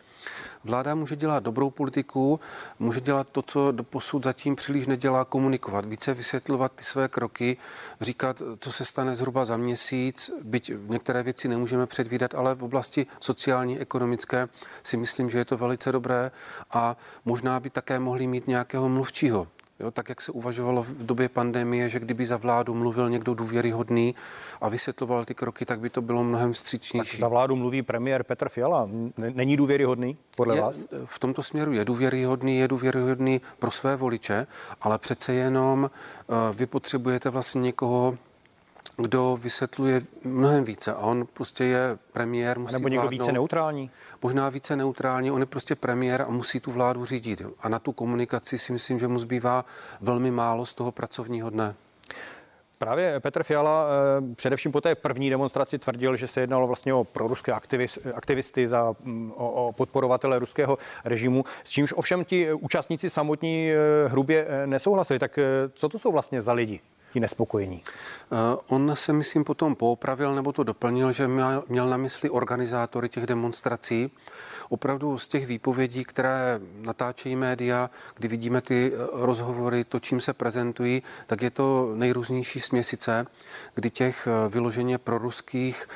Vláda 0.63 0.95
může 0.95 1.15
dělat 1.15 1.43
dobrou 1.43 1.69
politiku, 1.69 2.39
může 2.79 3.01
dělat 3.01 3.29
to, 3.29 3.41
co 3.41 3.71
do 3.71 3.83
posud 3.83 4.23
zatím 4.23 4.55
příliš 4.55 4.87
nedělá, 4.87 5.25
komunikovat, 5.25 5.85
více 5.85 6.13
vysvětlovat 6.13 6.71
ty 6.75 6.83
své 6.83 7.07
kroky, 7.07 7.57
říkat, 8.01 8.41
co 8.59 8.71
se 8.71 8.85
stane 8.85 9.15
zhruba 9.15 9.45
za 9.45 9.57
měsíc, 9.57 10.31
byť 10.43 10.71
některé 10.87 11.23
věci 11.23 11.47
nemůžeme 11.47 11.87
předvídat, 11.87 12.35
ale 12.35 12.55
v 12.55 12.63
oblasti 12.63 13.07
sociální, 13.19 13.79
ekonomické 13.79 14.49
si 14.83 14.97
myslím, 14.97 15.29
že 15.29 15.37
je 15.37 15.45
to 15.45 15.57
velice 15.57 15.91
dobré 15.91 16.31
a 16.71 16.97
možná 17.25 17.59
by 17.59 17.69
také 17.69 17.99
mohli 17.99 18.27
mít 18.27 18.47
nějakého 18.47 18.89
mluvčího 18.89 19.47
Jo, 19.79 19.91
tak, 19.91 20.09
jak 20.09 20.21
se 20.21 20.31
uvažovalo 20.31 20.83
v 20.83 21.05
době 21.05 21.29
pandemie, 21.29 21.89
že 21.89 21.99
kdyby 21.99 22.25
za 22.25 22.37
vládu 22.37 22.73
mluvil 22.73 23.09
někdo 23.09 23.33
důvěryhodný 23.33 24.15
a 24.61 24.69
vysvětloval 24.69 25.25
ty 25.25 25.35
kroky, 25.35 25.65
tak 25.65 25.79
by 25.79 25.89
to 25.89 26.01
bylo 26.01 26.23
mnohem 26.23 26.53
vstřícnější. 26.53 27.11
Tak 27.11 27.19
za 27.19 27.27
vládu 27.27 27.55
mluví 27.55 27.81
premiér 27.81 28.23
Petr 28.23 28.49
Fiala. 28.49 28.89
Není 29.17 29.57
důvěryhodný 29.57 30.17
podle 30.37 30.55
je, 30.55 30.61
vás? 30.61 30.85
V 31.05 31.19
tomto 31.19 31.43
směru 31.43 31.71
je 31.73 31.85
důvěryhodný, 31.85 32.57
je 32.57 32.67
důvěryhodný 32.67 33.41
pro 33.59 33.71
své 33.71 33.95
voliče, 33.95 34.47
ale 34.81 34.97
přece 34.97 35.33
jenom 35.33 35.83
uh, 35.83 36.55
vy 36.55 36.65
potřebujete 36.65 37.29
vlastně 37.29 37.61
někoho, 37.61 38.17
kdo 38.97 39.37
vysvětluje 39.41 40.01
mnohem 40.23 40.63
více 40.63 40.93
a 40.93 40.97
on 40.97 41.27
prostě 41.33 41.63
je 41.63 41.97
premiér, 42.11 42.59
musí 42.59 42.75
a 42.75 42.77
nebo 42.77 42.87
někdo 42.87 43.01
vládnout, 43.01 43.19
více 43.19 43.31
neutrální? 43.31 43.91
Možná 44.21 44.49
více 44.49 44.75
neutrální, 44.75 45.31
on 45.31 45.39
je 45.39 45.45
prostě 45.45 45.75
premiér 45.75 46.21
a 46.21 46.31
musí 46.31 46.59
tu 46.59 46.71
vládu 46.71 47.05
řídit. 47.05 47.41
A 47.59 47.69
na 47.69 47.79
tu 47.79 47.91
komunikaci 47.91 48.57
si 48.57 48.73
myslím, 48.73 48.99
že 48.99 49.07
mu 49.07 49.19
zbývá 49.19 49.65
velmi 50.01 50.31
málo 50.31 50.65
z 50.65 50.73
toho 50.73 50.91
pracovního 50.91 51.49
dne. 51.49 51.75
Právě 52.77 53.19
Petr 53.19 53.43
Fiala 53.43 53.87
především 54.35 54.71
po 54.71 54.81
té 54.81 54.95
první 54.95 55.29
demonstraci 55.29 55.79
tvrdil, 55.79 56.15
že 56.15 56.27
se 56.27 56.41
jednalo 56.41 56.67
vlastně 56.67 56.93
o 56.93 57.03
proruské 57.03 57.51
aktivisty 58.13 58.67
za, 58.67 58.95
mm, 59.03 59.31
o, 59.35 59.67
o 59.67 59.71
podporovatele 59.71 60.39
ruského 60.39 60.77
režimu, 61.05 61.45
s 61.63 61.69
čímž 61.69 61.93
ovšem 61.93 62.25
ti 62.25 62.53
účastníci 62.53 63.09
samotní 63.09 63.71
hrubě 64.07 64.47
nesouhlasili. 64.65 65.19
Tak 65.19 65.39
co 65.73 65.89
to 65.89 65.99
jsou 65.99 66.11
vlastně 66.11 66.41
za 66.41 66.53
lidi? 66.53 66.79
Ti 67.13 67.19
nespokojení? 67.19 67.83
Eh, 67.85 68.57
on 68.67 68.91
se, 68.93 69.13
myslím, 69.13 69.43
potom 69.43 69.75
poopravil 69.75 70.35
nebo 70.35 70.51
to 70.51 70.63
doplnil, 70.63 71.11
že 71.11 71.27
měl, 71.27 71.63
měl 71.67 71.89
na 71.89 71.97
mysli 71.97 72.29
organizátory 72.29 73.09
těch 73.09 73.25
demonstrací. 73.25 74.11
Opravdu 74.69 75.17
z 75.17 75.27
těch 75.27 75.47
výpovědí, 75.47 76.05
které 76.05 76.59
natáčejí 76.81 77.35
média, 77.35 77.89
kdy 78.15 78.27
vidíme 78.27 78.61
ty 78.61 78.91
eh, 78.93 78.97
rozhovory, 79.11 79.83
to, 79.83 79.99
čím 79.99 80.21
se 80.21 80.33
prezentují, 80.33 81.03
tak 81.27 81.41
je 81.41 81.49
to 81.49 81.91
nejrůznější 81.95 82.59
směsice, 82.59 83.25
kdy 83.75 83.89
těch 83.89 84.27
eh, 84.27 84.49
vyloženě 84.49 84.97
proruských 84.97 85.87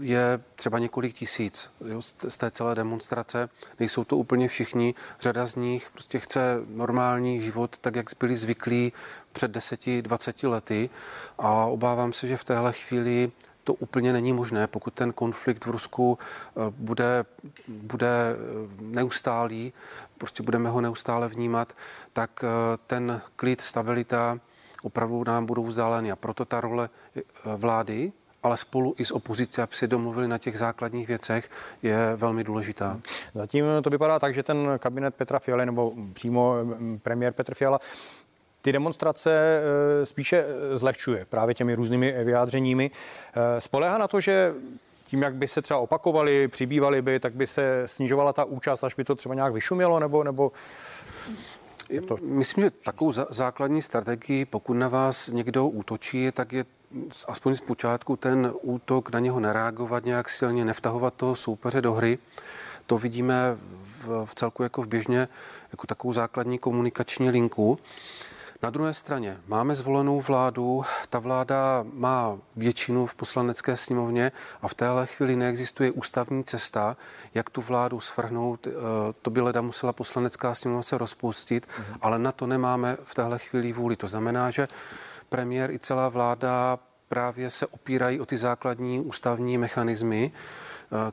je 0.00 0.40
třeba 0.56 0.78
několik 0.78 1.14
tisíc 1.14 1.70
jo, 1.86 2.02
z 2.02 2.38
té 2.38 2.50
celé 2.50 2.74
demonstrace. 2.74 3.48
Nejsou 3.80 4.04
to 4.04 4.16
úplně 4.16 4.48
všichni. 4.48 4.94
Řada 5.20 5.46
z 5.46 5.56
nich 5.56 5.90
prostě 5.90 6.18
chce 6.18 6.60
normální 6.68 7.42
život, 7.42 7.76
tak 7.76 7.96
jak 7.96 8.06
byli 8.20 8.36
zvyklí 8.36 8.92
před 9.34 9.56
10-20 9.56 10.48
lety 10.48 10.90
a 11.38 11.64
obávám 11.64 12.12
se, 12.12 12.26
že 12.26 12.36
v 12.36 12.44
téhle 12.44 12.72
chvíli 12.72 13.32
to 13.64 13.74
úplně 13.74 14.12
není 14.12 14.32
možné, 14.32 14.66
pokud 14.66 14.94
ten 14.94 15.12
konflikt 15.12 15.66
v 15.66 15.70
Rusku 15.70 16.18
eh, 16.18 16.60
bude, 16.70 17.24
bude 17.68 18.06
eh, 18.06 18.36
neustálý, 18.80 19.72
prostě 20.18 20.42
budeme 20.42 20.70
ho 20.70 20.80
neustále 20.80 21.28
vnímat, 21.28 21.72
tak 22.12 22.44
eh, 22.44 22.48
ten 22.86 23.20
klid, 23.36 23.60
stabilita 23.60 24.38
opravdu 24.82 25.24
nám 25.24 25.46
budou 25.46 25.64
vzdáleny. 25.64 26.12
A 26.12 26.16
proto 26.16 26.44
ta 26.44 26.60
role 26.60 26.88
vlády, 27.56 28.12
ale 28.42 28.56
spolu 28.56 28.94
i 28.98 29.04
s 29.04 29.10
opozicí, 29.10 29.60
aby 29.60 29.74
si 29.74 29.88
domluvili 29.88 30.28
na 30.28 30.38
těch 30.38 30.58
základních 30.58 31.08
věcech, 31.08 31.50
je 31.82 31.96
velmi 32.16 32.44
důležitá. 32.44 33.00
Zatím 33.34 33.64
to 33.82 33.90
vypadá 33.90 34.18
tak, 34.18 34.34
že 34.34 34.42
ten 34.42 34.68
kabinet 34.78 35.14
Petra 35.14 35.38
Fialy 35.38 35.66
nebo 35.66 35.92
přímo 36.12 36.54
premiér 37.02 37.32
Petr 37.32 37.54
Fiala 37.54 37.80
ty 38.64 38.72
demonstrace 38.72 39.30
eh, 39.32 40.06
spíše 40.06 40.44
eh, 40.46 40.76
zlehčuje 40.76 41.26
právě 41.28 41.54
těmi 41.54 41.74
různými 41.74 42.24
vyjádřeními. 42.24 42.90
Eh, 42.90 43.60
spolehá 43.60 43.98
na 43.98 44.08
to, 44.08 44.20
že 44.20 44.54
tím, 45.04 45.22
jak 45.22 45.34
by 45.34 45.48
se 45.48 45.62
třeba 45.62 45.80
opakovali, 45.80 46.48
přibývali 46.48 47.02
by, 47.02 47.20
tak 47.20 47.34
by 47.34 47.46
se 47.46 47.82
snižovala 47.86 48.32
ta 48.32 48.44
účast, 48.44 48.84
až 48.84 48.94
by 48.94 49.04
to 49.04 49.14
třeba 49.14 49.34
nějak 49.34 49.52
vyšumělo, 49.52 50.00
nebo, 50.00 50.24
nebo 50.24 50.52
to... 52.08 52.16
Myslím, 52.22 52.64
že 52.64 52.70
takovou 52.70 53.12
základní 53.30 53.82
strategii, 53.82 54.44
pokud 54.44 54.74
na 54.74 54.88
vás 54.88 55.28
někdo 55.28 55.68
útočí, 55.68 56.32
tak 56.32 56.52
je 56.52 56.64
aspoň 57.28 57.54
z 57.54 57.60
počátku 57.60 58.16
ten 58.16 58.52
útok 58.62 59.12
na 59.12 59.18
něho 59.20 59.40
nereagovat 59.40 60.04
nějak 60.04 60.28
silně, 60.28 60.64
nevtahovat 60.64 61.14
toho 61.14 61.36
soupeře 61.36 61.80
do 61.80 61.92
hry. 61.92 62.18
To 62.86 62.98
vidíme 62.98 63.56
v, 63.82 64.24
v 64.24 64.34
celku 64.34 64.62
jako 64.62 64.82
v 64.82 64.86
běžně, 64.86 65.28
jako 65.72 65.86
takovou 65.86 66.12
základní 66.12 66.58
komunikační 66.58 67.30
linku. 67.30 67.78
Na 68.64 68.70
druhé 68.70 68.94
straně 68.94 69.36
máme 69.46 69.74
zvolenou 69.74 70.20
vládu, 70.20 70.84
ta 71.10 71.18
vláda 71.18 71.84
má 71.92 72.38
většinu 72.56 73.06
v 73.06 73.14
poslanecké 73.14 73.76
sněmovně 73.76 74.32
a 74.62 74.68
v 74.68 74.74
téhle 74.74 75.06
chvíli 75.06 75.36
neexistuje 75.36 75.90
ústavní 75.90 76.44
cesta, 76.44 76.96
jak 77.34 77.50
tu 77.50 77.62
vládu 77.62 78.00
svrhnout. 78.00 78.66
Eh, 78.66 78.70
to 79.22 79.30
by 79.30 79.40
leda 79.40 79.60
musela 79.60 79.92
poslanecká 79.92 80.54
sněmovna 80.54 80.82
se 80.82 80.98
rozpustit, 80.98 81.66
mhm. 81.78 81.98
ale 82.00 82.18
na 82.18 82.32
to 82.32 82.46
nemáme 82.46 82.96
v 83.04 83.14
téhle 83.14 83.38
chvíli 83.38 83.72
vůli. 83.72 83.96
To 83.96 84.06
znamená, 84.06 84.50
že 84.50 84.68
premiér 85.28 85.70
i 85.70 85.78
celá 85.78 86.08
vláda 86.08 86.78
právě 87.08 87.50
se 87.50 87.66
opírají 87.66 88.20
o 88.20 88.26
ty 88.26 88.36
základní 88.36 89.00
ústavní 89.00 89.58
mechanismy, 89.58 90.32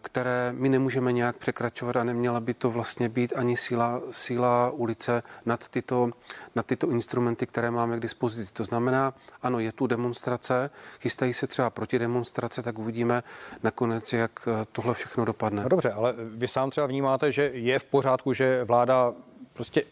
které 0.02 0.54
my 0.58 0.70
nemůžeme 0.70 1.12
nějak 1.12 1.38
překračovat 1.38 1.96
a 1.96 2.04
neměla 2.04 2.40
by 2.40 2.54
to 2.54 2.72
vlastně 2.72 3.10
být 3.10 3.34
ani 3.36 3.58
síla, 3.58 4.02
síla 4.12 4.70
ulice 4.70 5.24
nad 5.46 5.68
tyto, 5.68 6.10
nad 6.56 6.66
tyto 6.66 6.90
instrumenty, 6.90 7.48
které 7.48 7.72
máme 7.72 7.98
k 7.98 8.00
dispozici. 8.00 8.54
To 8.54 8.64
znamená, 8.64 9.14
ano, 9.42 9.60
je 9.60 9.72
tu 9.72 9.88
demonstrace, 9.88 10.70
chystají 11.00 11.34
se 11.34 11.48
třeba 11.48 11.70
proti 11.70 12.00
demonstrace, 12.00 12.62
tak 12.62 12.80
uvidíme 12.80 13.24
nakonec, 13.64 14.14
jak 14.14 14.32
eh, 14.48 14.66
tohle 14.72 14.94
všechno 14.94 15.26
dopadne. 15.26 15.64
No 15.64 15.70
dobře, 15.70 15.92
ale 15.92 16.14
vy 16.18 16.48
sám 16.48 16.70
třeba 16.70 16.88
vnímáte, 16.88 17.32
že 17.32 17.52
je 17.54 17.80
v 17.80 17.84
pořádku, 17.84 18.34
že 18.34 18.64
vláda 18.64 19.14
prostě 19.54 19.84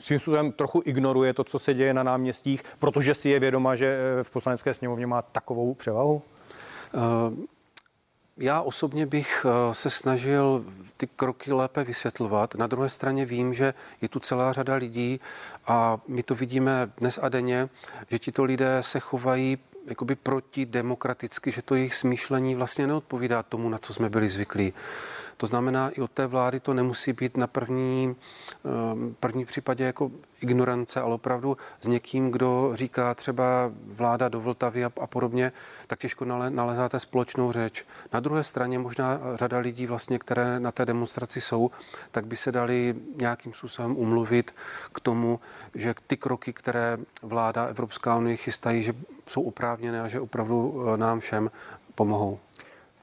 svým 0.00 0.20
způsobem 0.20 0.52
trochu 0.52 0.82
ignoruje 0.84 1.34
to, 1.34 1.44
co 1.44 1.58
se 1.58 1.74
děje 1.74 1.94
na 1.94 2.02
náměstích, 2.02 2.62
protože 2.78 3.14
si 3.14 3.28
je 3.28 3.40
vědoma, 3.40 3.74
že 3.74 3.98
eh, 4.20 4.24
v 4.24 4.30
poslanecké 4.30 4.74
sněmovně 4.74 5.06
má 5.06 5.22
takovou 5.22 5.74
převahu? 5.74 6.22
Uh, 6.94 7.34
já 8.38 8.60
osobně 8.60 9.06
bych 9.06 9.46
eh, 9.48 9.74
se 9.74 9.90
snažil 9.90 10.64
ty 10.96 11.06
kroky 11.06 11.52
lépe 11.52 11.84
vysvětlovat. 11.84 12.54
Na 12.54 12.66
druhé 12.66 12.88
straně 12.88 13.24
vím, 13.24 13.54
že 13.54 13.74
je 14.00 14.08
tu 14.08 14.20
celá 14.20 14.52
řada 14.52 14.74
lidí 14.74 15.20
a 15.66 15.98
my 16.08 16.22
to 16.22 16.34
vidíme 16.34 16.90
dnes 17.00 17.18
a 17.22 17.28
denně, 17.28 17.68
že 18.10 18.18
tito 18.18 18.44
lidé 18.44 18.78
se 18.80 19.00
chovají 19.00 19.58
jakoby 19.86 20.14
protidemokraticky, 20.14 21.50
že 21.50 21.62
to 21.62 21.74
jejich 21.74 21.94
smýšlení 21.94 22.54
vlastně 22.54 22.86
neodpovídá 22.86 23.42
tomu, 23.42 23.68
na 23.68 23.78
co 23.78 23.94
jsme 23.94 24.08
byli 24.08 24.28
zvyklí. 24.28 24.72
To 25.36 25.46
znamená, 25.46 25.90
i 25.90 26.00
od 26.00 26.10
té 26.10 26.26
vlády 26.26 26.60
to 26.60 26.74
nemusí 26.74 27.12
být 27.12 27.36
na 27.36 27.46
první, 27.46 28.16
ehm, 28.64 29.16
první 29.20 29.44
případě 29.44 29.84
jako 29.84 30.10
ignorance, 30.40 31.00
ale 31.00 31.14
opravdu 31.14 31.56
s 31.80 31.86
někým, 31.86 32.30
kdo 32.30 32.70
říká 32.74 33.14
třeba 33.14 33.72
vláda 33.86 34.28
do 34.28 34.40
Vltavy 34.40 34.84
a, 34.84 34.90
a 35.00 35.06
podobně, 35.06 35.52
tak 35.86 35.98
těžko 35.98 36.24
nale, 36.24 36.50
nalezáte 36.50 37.00
společnou 37.00 37.52
řeč. 37.52 37.84
Na 38.12 38.20
druhé 38.20 38.44
straně 38.44 38.78
možná 38.78 39.20
řada 39.34 39.58
lidí, 39.58 39.86
vlastně, 39.86 40.18
které 40.18 40.60
na 40.60 40.72
té 40.72 40.86
demonstraci 40.86 41.40
jsou, 41.40 41.70
tak 42.10 42.26
by 42.26 42.36
se 42.36 42.52
dali 42.52 42.94
nějakým 43.16 43.52
způsobem 43.52 43.96
umluvit 43.96 44.54
k 44.92 45.00
tomu, 45.00 45.40
že 45.74 45.94
ty 46.06 46.16
kroky, 46.16 46.52
které 46.52 46.98
vláda 47.22 47.64
Evropská 47.64 48.16
unie 48.16 48.36
chystají, 48.36 48.82
že 48.82 48.94
jsou 49.26 49.42
oprávněné 49.42 50.00
a 50.00 50.08
že 50.08 50.20
opravdu 50.20 50.84
e, 50.94 50.96
nám 50.96 51.20
všem 51.20 51.50
pomohou 51.94 52.38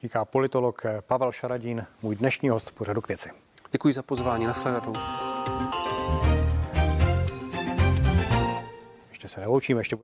říká 0.04 0.24
politolog 0.24 0.82
Pavel 1.00 1.32
Šaradín, 1.32 1.86
můj 2.02 2.16
dnešní 2.16 2.48
host 2.48 2.70
pořadu 2.70 3.00
k 3.00 3.08
věci. 3.08 3.30
Děkuji 3.70 3.94
za 3.94 4.02
pozvání, 4.02 4.46
nashledanou. 4.46 4.94
Ještě 9.08 9.28
se 9.28 9.40
neloučíme, 9.40 9.80
ještě 9.80 9.96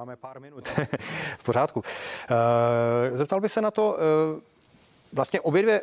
máme 0.00 0.16
pár 0.16 0.40
minut 0.40 0.68
v 1.38 1.44
pořádku. 1.44 1.82
Eh, 1.84 3.16
zeptal 3.16 3.40
bych 3.40 3.52
se 3.52 3.60
na 3.60 3.70
to, 3.70 3.98
eh, 3.98 4.40
vlastně 5.12 5.40
obě 5.40 5.62
dvě 5.62 5.80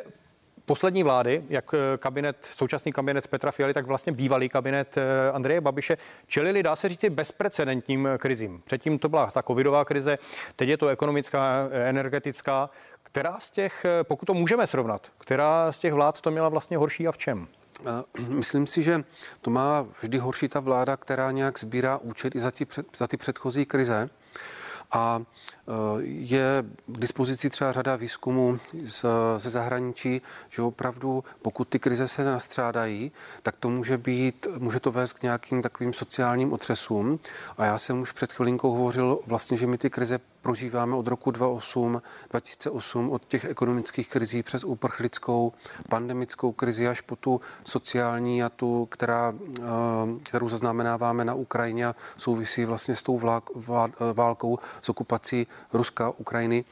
poslední 0.66 1.02
vlády, 1.02 1.42
jak 1.48 1.74
eh, 1.74 1.98
kabinet, 1.98 2.36
současný 2.52 2.92
kabinet 2.92 3.28
Petra 3.28 3.50
Fialy, 3.50 3.74
tak 3.74 3.86
vlastně 3.86 4.12
bývalý 4.12 4.48
kabinet 4.48 4.98
eh, 4.98 5.32
Andreje 5.32 5.60
Babiše, 5.60 5.98
čelili, 6.26 6.62
dá 6.62 6.76
se 6.76 6.88
říci, 6.88 7.10
bezprecedentním 7.10 8.08
krizím. 8.18 8.62
Předtím 8.64 8.98
to 8.98 9.08
byla 9.08 9.30
ta 9.30 9.42
covidová 9.42 9.84
krize, 9.84 10.18
teď 10.56 10.68
je 10.68 10.76
to 10.76 10.88
ekonomická, 10.88 11.68
eh, 11.70 11.88
energetická. 11.88 12.70
Která 13.02 13.40
z 13.40 13.50
těch, 13.50 13.86
pokud 14.02 14.26
to 14.26 14.34
můžeme 14.34 14.66
srovnat, 14.66 15.12
která 15.18 15.72
z 15.72 15.78
těch 15.78 15.92
vlád 15.92 16.20
to 16.20 16.30
měla 16.30 16.48
vlastně 16.48 16.76
horší 16.76 17.08
a 17.08 17.12
v 17.12 17.18
čem? 17.18 17.46
Myslím 18.28 18.66
si, 18.66 18.82
že 18.82 19.04
to 19.40 19.50
má 19.50 19.86
vždy 20.02 20.18
horší 20.18 20.48
ta 20.48 20.60
vláda, 20.60 20.96
která 20.96 21.30
nějak 21.30 21.58
sbírá 21.58 21.96
účet 21.96 22.34
i 22.34 22.40
za, 22.40 22.50
ty 22.50 22.64
před, 22.64 22.86
za 22.96 23.06
ty 23.06 23.16
předchozí 23.16 23.64
krize. 23.64 24.10
A 24.90 25.22
Eh, 25.68 26.02
je 26.02 26.64
k 26.86 26.98
dispozici 26.98 27.50
třeba 27.50 27.72
řada 27.72 27.96
výzkumů 27.96 28.58
ze 29.36 29.50
zahraničí, 29.50 30.22
že 30.48 30.62
opravdu, 30.62 31.24
pokud 31.42 31.68
ty 31.68 31.78
krize 31.78 32.08
se 32.08 32.24
nastřádají, 32.24 33.12
tak 33.42 33.56
to 33.60 33.70
může 33.70 33.98
být, 33.98 34.46
může 34.58 34.80
to 34.80 34.92
vést 34.92 35.12
k 35.12 35.22
nějakým 35.22 35.62
takovým 35.62 35.92
sociálním 35.92 36.52
otřesům. 36.52 37.18
A 37.58 37.64
já 37.64 37.78
jsem 37.78 38.00
už 38.00 38.12
před 38.12 38.32
chvilinkou 38.32 38.70
hovořil 38.70 39.18
vlastně, 39.26 39.56
že 39.56 39.66
my 39.66 39.78
ty 39.78 39.90
krize 39.90 40.18
prožíváme 40.46 40.96
od 40.96 41.06
roku 41.06 41.30
2008, 41.30 42.02
2008, 42.30 43.10
od 43.10 43.24
těch 43.24 43.44
ekonomických 43.44 44.08
krizí 44.08 44.42
přes 44.42 44.64
uprchlickou, 44.64 45.52
pandemickou 45.88 46.52
krizi 46.52 46.88
až 46.88 47.00
po 47.00 47.16
tu 47.16 47.40
sociální 47.64 48.42
a 48.42 48.48
tu, 48.48 48.86
která, 48.86 49.34
eh, 49.34 49.62
kterou 50.22 50.48
zaznamenáváme 50.48 51.24
na 51.24 51.34
Ukrajině, 51.34 51.86
souvisí 52.16 52.64
vlastně 52.64 52.94
s 52.94 53.02
tou 53.02 53.20
válkou, 54.14 54.58
s 54.82 54.88
okupací 54.88 55.46
Ruska, 55.72 56.10
Ukrajiny, 56.16 56.64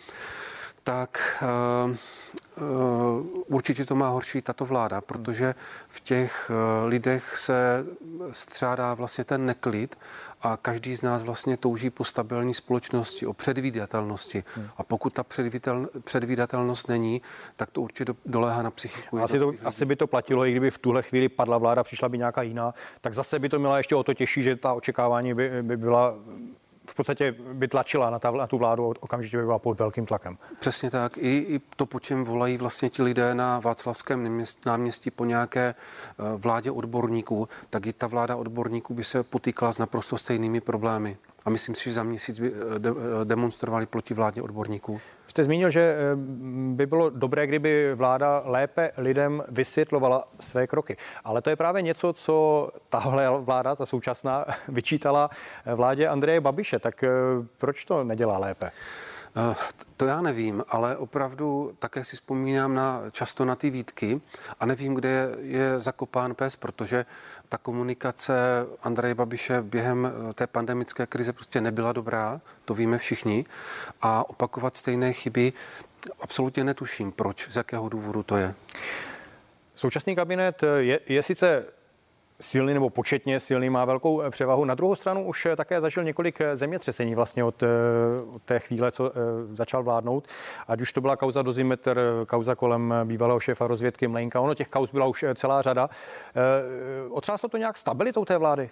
tak 0.84 1.42
uh, 1.86 1.90
uh, 1.90 3.26
určitě 3.46 3.84
to 3.84 3.94
má 3.94 4.08
horší 4.08 4.42
tato 4.42 4.64
vláda, 4.64 5.00
protože 5.00 5.54
v 5.88 6.00
těch 6.00 6.50
uh, 6.50 6.88
lidech 6.88 7.36
se 7.36 7.86
střádá 8.32 8.94
vlastně 8.94 9.24
ten 9.24 9.46
neklid 9.46 9.98
a 10.42 10.56
každý 10.56 10.96
z 10.96 11.02
nás 11.02 11.22
vlastně 11.22 11.56
touží 11.56 11.90
po 11.90 12.04
stabilní 12.04 12.54
společnosti, 12.54 13.26
o 13.26 13.32
předvídatelnosti. 13.32 14.44
Hmm. 14.56 14.68
A 14.76 14.82
pokud 14.82 15.12
ta 15.12 15.24
předvídatel, 15.24 15.88
předvídatelnost 16.04 16.88
není, 16.88 17.22
tak 17.56 17.70
to 17.70 17.82
určitě 17.82 18.14
doléhá 18.26 18.62
na 18.62 18.70
psychiku. 18.70 19.18
Asi, 19.22 19.38
to, 19.38 19.52
asi 19.64 19.84
by 19.84 19.96
to 19.96 20.06
platilo, 20.06 20.46
i 20.46 20.50
kdyby 20.50 20.70
v 20.70 20.78
tuhle 20.78 21.02
chvíli 21.02 21.28
padla 21.28 21.58
vláda, 21.58 21.82
přišla 21.84 22.08
by 22.08 22.18
nějaká 22.18 22.42
jiná, 22.42 22.74
tak 23.00 23.14
zase 23.14 23.38
by 23.38 23.48
to 23.48 23.58
měla 23.58 23.78
ještě 23.78 23.96
o 23.96 24.02
to 24.02 24.14
těžší, 24.14 24.42
že 24.42 24.56
ta 24.56 24.72
očekávání 24.72 25.34
by, 25.34 25.62
by 25.62 25.76
byla 25.76 26.14
v 26.86 26.94
podstatě 26.94 27.34
by 27.52 27.68
tlačila 27.68 28.10
na, 28.10 28.18
ta, 28.18 28.30
na 28.30 28.46
tu 28.46 28.58
vládu, 28.58 28.94
okamžitě 29.00 29.36
by 29.36 29.44
byla 29.44 29.58
pod 29.58 29.78
velkým 29.78 30.06
tlakem. 30.06 30.38
Přesně 30.60 30.90
tak. 30.90 31.18
I, 31.18 31.36
I 31.38 31.60
to, 31.76 31.86
po 31.86 32.00
čem 32.00 32.24
volají 32.24 32.56
vlastně 32.56 32.90
ti 32.90 33.02
lidé 33.02 33.34
na 33.34 33.58
Václavském 33.58 34.44
náměstí 34.66 35.10
po 35.10 35.24
nějaké 35.24 35.74
eh, 35.74 36.22
vládě 36.36 36.70
odborníků, 36.70 37.48
tak 37.70 37.86
i 37.86 37.92
ta 37.92 38.06
vláda 38.06 38.36
odborníků 38.36 38.94
by 38.94 39.04
se 39.04 39.22
potýkala 39.22 39.72
s 39.72 39.78
naprosto 39.78 40.18
stejnými 40.18 40.60
problémy 40.60 41.16
a 41.44 41.50
myslím 41.50 41.74
si, 41.74 41.84
že 41.84 41.92
za 41.92 42.02
měsíc 42.02 42.40
by 42.40 42.52
eh, 42.52 42.56
eh, 42.88 43.24
demonstrovali 43.24 43.86
proti 43.86 44.14
vládě 44.14 44.42
odborníků. 44.42 45.00
Jste 45.34 45.44
zmínil, 45.44 45.70
že 45.70 45.80
eh, 45.80 46.16
by 46.74 46.86
bylo 46.86 47.10
dobré, 47.10 47.46
kdyby 47.46 47.94
vláda 47.94 48.42
lépe 48.44 48.90
lidem 48.96 49.42
vysvětlovala 49.48 50.28
své 50.40 50.66
kroky. 50.66 50.96
Ale 51.24 51.42
to 51.42 51.50
je 51.50 51.56
právě 51.56 51.82
něco, 51.82 52.12
co 52.12 52.68
tahle 52.88 53.28
vláda, 53.38 53.76
ta 53.76 53.86
současná, 53.86 54.44
vyčítala 54.68 55.30
vládě 55.74 56.08
Andreje 56.08 56.40
Babiše. 56.40 56.78
Tak 56.78 57.04
proč 57.58 57.84
to 57.84 58.04
nedělá 58.04 58.38
lépe? 58.38 58.70
Eh, 59.36 59.54
to 59.96 60.06
já 60.06 60.20
nevím, 60.20 60.64
ale 60.68 60.96
opravdu 60.96 61.76
také 61.78 62.04
si 62.04 62.16
vzpomínám 62.16 62.74
na, 62.74 63.02
často 63.10 63.44
na 63.44 63.56
ty 63.56 63.70
výtky 63.70 64.20
a 64.60 64.66
nevím, 64.66 64.94
kde 64.94 65.08
je, 65.08 65.28
je 65.38 65.78
zakopán 65.78 66.34
pes, 66.34 66.56
protože 66.56 67.06
ta 67.48 67.58
komunikace 67.58 68.34
Andreje 68.82 69.14
Babiše 69.14 69.62
během 69.62 70.06
eh, 70.30 70.34
té 70.34 70.46
pandemické 70.46 71.06
krize 71.06 71.32
prostě 71.32 71.60
nebyla 71.60 71.92
dobrá, 71.92 72.40
to 72.64 72.74
víme 72.74 72.98
všichni, 72.98 73.44
a 74.02 74.28
opakovat 74.28 74.76
stejné 74.76 75.12
chyby 75.12 75.52
absolutně 76.20 76.64
netuším, 76.64 77.12
proč, 77.12 77.48
z 77.50 77.56
jakého 77.56 77.88
důvodu 77.88 78.22
to 78.22 78.36
je. 78.36 78.54
Současný 79.74 80.16
kabinet 80.16 80.62
je, 80.78 81.00
je 81.06 81.22
sice 81.22 81.64
silný 82.44 82.74
nebo 82.74 82.90
početně 82.90 83.40
silný, 83.40 83.70
má 83.70 83.84
velkou 83.84 84.20
eh, 84.20 84.30
převahu. 84.30 84.64
Na 84.64 84.74
druhou 84.74 84.94
stranu 84.94 85.24
už 85.26 85.46
eh, 85.46 85.56
také 85.56 85.80
zažil 85.80 86.04
několik 86.04 86.40
eh, 86.40 86.56
zemětřesení 86.56 87.14
vlastně 87.14 87.44
od, 87.44 87.62
od 88.32 88.42
té 88.42 88.58
chvíle, 88.58 88.92
co 88.92 89.12
začal 89.52 89.82
vládnout. 89.82 90.28
Ať 90.68 90.80
už 90.80 90.92
to 90.92 91.00
byla 91.00 91.16
kauza 91.16 91.42
Dozimetr, 91.42 92.00
kauza 92.26 92.54
kolem 92.54 92.94
bývalého 93.04 93.40
šéfa 93.40 93.66
rozvědky 93.66 94.08
Mlenka. 94.08 94.40
Ono 94.40 94.54
těch 94.54 94.68
kauz 94.68 94.90
byla 94.90 95.06
už 95.06 95.24
celá 95.34 95.62
řada. 95.62 95.90
Otřáslo 97.10 97.48
to 97.48 97.56
nějak 97.56 97.76
stabilitou 97.76 98.24
té 98.24 98.38
vlády? 98.38 98.70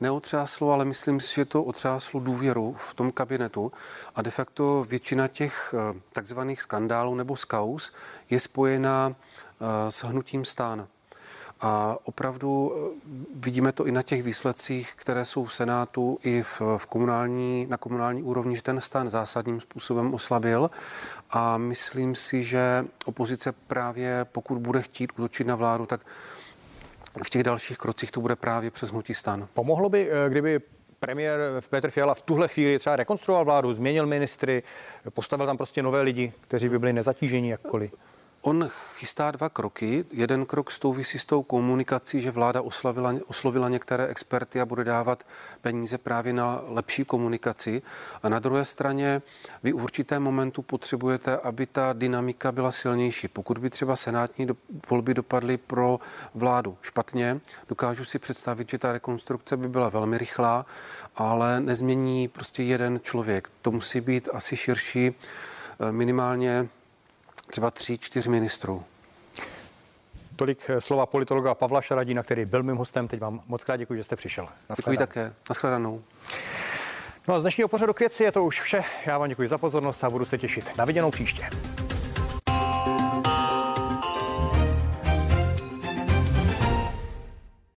neotřáslo, 0.00 0.72
ale 0.72 0.84
myslím 0.84 1.20
si, 1.20 1.34
že 1.34 1.44
to 1.44 1.62
otřáslo 1.64 2.20
důvěru 2.20 2.74
v 2.78 2.94
tom 2.94 3.12
kabinetu 3.12 3.72
a 4.14 4.22
de 4.22 4.30
facto 4.30 4.84
většina 4.88 5.28
těch 5.28 5.74
takzvaných 6.12 6.62
skandálů 6.62 7.14
nebo 7.14 7.36
skaus 7.36 7.92
je 8.30 8.40
spojená 8.40 9.14
s 9.88 10.04
hnutím 10.04 10.44
stán. 10.44 10.88
A 11.60 11.98
opravdu 12.04 12.72
eh, 12.74 12.98
vidíme 13.34 13.72
to 13.72 13.86
i 13.86 13.92
na 13.92 14.02
těch 14.02 14.22
výsledcích, 14.22 14.94
které 14.96 15.24
jsou 15.24 15.44
v 15.44 15.54
Senátu 15.54 16.18
i 16.22 16.42
v, 16.42 16.62
v 16.76 16.86
komunální, 16.86 17.66
na 17.70 17.76
komunální 17.76 18.22
úrovni, 18.22 18.56
že 18.56 18.62
ten 18.62 18.80
stan 18.80 19.10
zásadním 19.10 19.60
způsobem 19.60 20.14
oslabil. 20.14 20.70
A 21.30 21.58
myslím 21.58 22.14
si, 22.14 22.42
že 22.42 22.84
opozice 23.04 23.52
právě, 23.52 24.26
pokud 24.32 24.58
bude 24.58 24.82
chtít 24.82 25.12
útočit 25.12 25.46
na 25.46 25.54
vládu, 25.54 25.86
tak 25.86 26.00
v 27.24 27.30
těch 27.30 27.42
dalších 27.42 27.78
krocích 27.78 28.10
to 28.10 28.20
bude 28.20 28.36
právě 28.36 28.70
přes 28.70 28.90
hnutí 28.90 29.14
stan. 29.14 29.48
Pomohlo 29.54 29.88
by, 29.88 30.10
eh, 30.10 30.30
kdyby 30.30 30.60
premiér 31.00 31.40
Petr 31.70 31.90
Fiala 31.90 32.14
v 32.14 32.22
tuhle 32.22 32.48
chvíli 32.48 32.78
třeba 32.78 32.96
rekonstruoval 32.96 33.44
vládu, 33.44 33.74
změnil 33.74 34.06
ministry, 34.06 34.62
postavil 35.10 35.46
tam 35.46 35.56
prostě 35.56 35.82
nové 35.82 36.00
lidi, 36.00 36.32
kteří 36.40 36.68
by 36.68 36.78
byli 36.78 36.92
nezatíženi 36.92 37.50
jakkoliv? 37.50 37.90
On 38.42 38.68
chystá 38.96 39.30
dva 39.30 39.48
kroky. 39.48 40.04
Jeden 40.10 40.46
krok 40.46 40.70
souvisí 40.70 41.18
s 41.18 41.26
tou 41.26 41.42
komunikací, 41.42 42.20
že 42.20 42.30
vláda 42.30 42.62
oslavila, 42.62 43.14
oslovila 43.26 43.68
některé 43.68 44.06
experty 44.06 44.60
a 44.60 44.66
bude 44.66 44.84
dávat 44.84 45.24
peníze 45.60 45.98
právě 45.98 46.32
na 46.32 46.60
lepší 46.66 47.04
komunikaci. 47.04 47.82
A 48.22 48.28
na 48.28 48.38
druhé 48.38 48.64
straně 48.64 49.22
vy 49.62 49.72
v 49.72 49.82
určitém 49.82 50.22
momentu 50.22 50.62
potřebujete, 50.62 51.36
aby 51.36 51.66
ta 51.66 51.92
dynamika 51.92 52.52
byla 52.52 52.72
silnější. 52.72 53.28
Pokud 53.28 53.58
by 53.58 53.70
třeba 53.70 53.96
senátní 53.96 54.46
do, 54.46 54.56
volby 54.90 55.14
dopadly 55.14 55.56
pro 55.56 56.00
vládu 56.34 56.78
špatně, 56.82 57.40
dokážu 57.68 58.04
si 58.04 58.18
představit, 58.18 58.70
že 58.70 58.78
ta 58.78 58.92
rekonstrukce 58.92 59.56
by 59.56 59.68
byla 59.68 59.88
velmi 59.88 60.18
rychlá, 60.18 60.66
ale 61.16 61.60
nezmění 61.60 62.28
prostě 62.28 62.62
jeden 62.62 63.00
člověk. 63.02 63.50
To 63.62 63.70
musí 63.70 64.00
být 64.00 64.28
asi 64.32 64.56
širší, 64.56 65.14
eh, 65.80 65.92
minimálně 65.92 66.68
třeba 67.50 67.70
tří, 67.70 67.98
čtyř 67.98 68.26
ministrů. 68.26 68.84
Tolik 70.36 70.70
eh, 70.70 70.80
slova 70.80 71.06
politologa 71.06 71.54
Pavla 71.54 71.80
Šaradína, 71.80 72.22
který 72.22 72.44
byl 72.44 72.62
mým 72.62 72.76
hostem. 72.76 73.08
Teď 73.08 73.20
vám 73.20 73.40
moc 73.46 73.64
krát 73.64 73.76
děkuji, 73.76 73.96
že 73.96 74.04
jste 74.04 74.16
přišel. 74.16 74.48
Děkuji 74.76 74.96
také. 74.96 75.32
Naschledanou. 75.48 76.02
No 77.28 77.34
a 77.34 77.38
z 77.38 77.42
dnešního 77.42 77.68
pořadu 77.68 77.92
k 77.92 78.00
věci 78.00 78.24
je 78.24 78.32
to 78.32 78.44
už 78.44 78.60
vše. 78.60 78.84
Já 79.06 79.18
vám 79.18 79.28
děkuji 79.28 79.48
za 79.48 79.58
pozornost 79.58 80.04
a 80.04 80.10
budu 80.10 80.24
se 80.24 80.38
těšit 80.38 80.76
na 80.76 80.84
viděnou 80.84 81.10
příště. 81.10 81.50